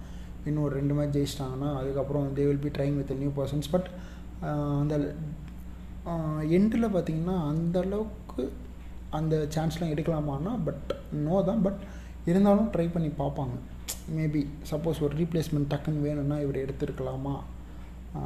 இன்னும் 0.50 0.66
ஒரு 0.68 0.76
ரெண்டு 0.80 0.96
மேட்ச் 0.98 1.16
ஜெயிச்சிட்டாங்கன்னா 1.18 1.70
அதுக்கப்புறம் 1.82 2.28
they 2.38 2.46
will 2.50 2.64
be 2.66 2.72
trying 2.78 2.98
with 3.00 3.18
new 3.24 3.32
persons 3.40 3.70
but 3.76 3.90
அந்த 4.82 4.96
எண்டில் 6.58 6.94
பார்த்திங்கன்னா 6.96 7.36
அந்தளவுக்கு 7.52 8.44
அந்த 9.10 9.48
சான்ஸ்லாம் 9.56 9.94
எடுக்கலாமான்னா 9.94 10.64
பட் 10.66 10.96
நோ 11.12 11.44
தான். 11.44 11.62
பட் 11.62 11.80
இருந்தாலும் 12.26 12.70
ட்ரை 12.74 12.92
பண்ணி 12.94 13.10
பார்ப்பாங்க. 13.20 13.56
மேபி 14.16 14.48
சப்போஸ் 14.72 15.02
ஒரு 15.02 15.16
ரீப்ளேஸ்மெண்ட் 15.18 15.70
டக்குன்னு 15.70 16.02
வேணும்னா 16.02 16.40
இவர் 16.40 16.66
எடுத்துருக்கலாமா? 16.66 17.36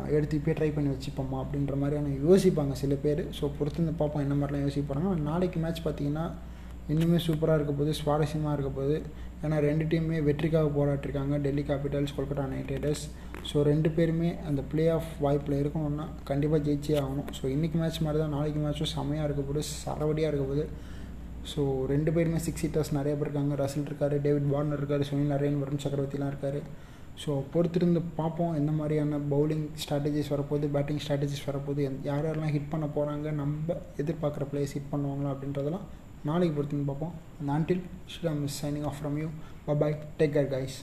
எடுத்து 0.08 0.38
இப்போயே 0.38 0.56
ட்ரை 0.58 0.74
பண்ணி 0.74 0.90
வச்சுப்போமா? 0.94 1.38
அப்படின்ற 1.44 1.76
மாதிரியான 1.76 2.14
யோசிப்பாங்க 2.30 2.72
சில 2.72 2.94
பேர். 2.94 3.28
ஸோ 3.42 3.52
பொறுத்து 3.60 3.94
பார்ப்போம் 3.98 4.30
என்ன 4.30 4.46
மாதிரிலாம் 4.46 4.66
யோசிப்பாங்க 4.68 5.16
நாளைக்கு 5.16 5.60
மேட்ச் 5.60 5.86
பார்த்திங்கன்னா 5.88 6.32
இன்னுமே 6.94 7.20
சூப்பராக 7.26 7.58
இருக்க 7.60 7.74
போது 7.80 7.92
சுவாரஸ்யமாக 8.00 8.56
இருக்க 8.58 8.72
போது 8.80 8.96
ஏன்னா 9.46 9.58
ரெண்டு 9.66 9.84
டீமுமே 9.92 10.20
வெற்றிக்காக 10.28 10.68
போராட்டிருக்காங்க 10.78 11.36
Delhi 11.46 11.64
Capitals 11.70 12.16
Kolkata 12.18 12.44
Knight 12.52 12.72
Riders 12.74 13.04
so 13.50 13.62
ரெண்டு 13.70 13.90
பேருமே 13.96 14.30
அந்த 14.50 14.62
பிளே 14.72 14.84
ஆஃப் 14.96 15.12
வாய்ப்பில் 15.26 15.58
இருக்கணும்னா 15.62 16.06
கண்டிப்பாக 16.30 16.62
ஜெயிச்சே 16.68 16.96
ஆகணும். 17.04 17.30
ஸோ 17.38 17.44
இன்றைக்கி 17.56 17.78
மேட்ச் 17.82 18.02
மாதிரி 18.06 18.20
தான் 18.24 18.36
நாளைக்கு 18.36 18.60
மேட்ச்சும் 18.66 18.92
செமையாக 18.96 19.28
இருக்க 19.30 19.44
போது 19.48 19.62
சரவடியாக 19.84 20.32
இருக்க 20.32 20.46
போது 20.52 20.66
ஸோ 21.52 21.62
ரெண்டு 21.94 22.12
பேருமே 22.16 22.40
சிக்ஸ் 22.48 22.64
ஹீட்டர்ஸ் 22.66 22.94
நிறைய 22.98 23.14
பேர் 23.20 23.28
இருக்காங்க. 23.28 23.56
ரசில் 23.64 23.88
இருக்கார் 23.90 24.16
டேவிட் 24.26 24.52
வார்னர் 24.54 24.80
இருக்கார் 24.82 25.08
சுனில் 25.10 25.34
நரேன் 25.34 25.60
வருண் 25.64 25.84
சக்கரவர்த்திலாம் 25.86 26.32
இருக்கார். 26.34 26.60
ஸோ 27.24 27.32
பொறுத்திருந்து 27.54 28.02
பார்ப்போம் 28.20 28.54
எந்த 28.60 28.72
மாதிரியான 28.78 29.18
பவுலிங் 29.34 29.66
ஸ்ட்ராட்டஜிஸ் 29.82 30.32
வரப்போகுது 30.34 30.68
பேட்டிங் 30.76 31.02
ஸ்ட்ராட்டஜிஸ் 31.06 31.48
வரப்போகுது 31.50 31.82
யார் 32.10 32.28
யாரெல்லாம் 32.28 32.54
ஹிட் 32.56 32.72
பண்ண 32.74 32.86
போகிறாங்க 32.98 33.32
நம்ம 33.42 33.76
எதிர்பார்க்குற 34.04 34.46
பிளேஸ் 34.54 34.76
ஹிட் 34.78 34.92
பண்ணுவாங்களா 34.94 35.34
அப்படின்றதெல்லாம் 35.34 35.88
நாளைக்கு 36.24 36.56
பொறுத்துன்னு 36.58 36.86
பார்ப்போம். 36.86 37.14
அந்த 37.40 37.52
ஆண்டில் 37.52 37.84
Sriram 38.14 38.44
is 38.44 38.66
signing 38.66 38.86
off 38.86 38.96
from 39.00 39.18
you 39.22 39.28
bye bye 39.68 39.98
take 40.20 40.36
care 40.36 40.52
guys 40.56 40.78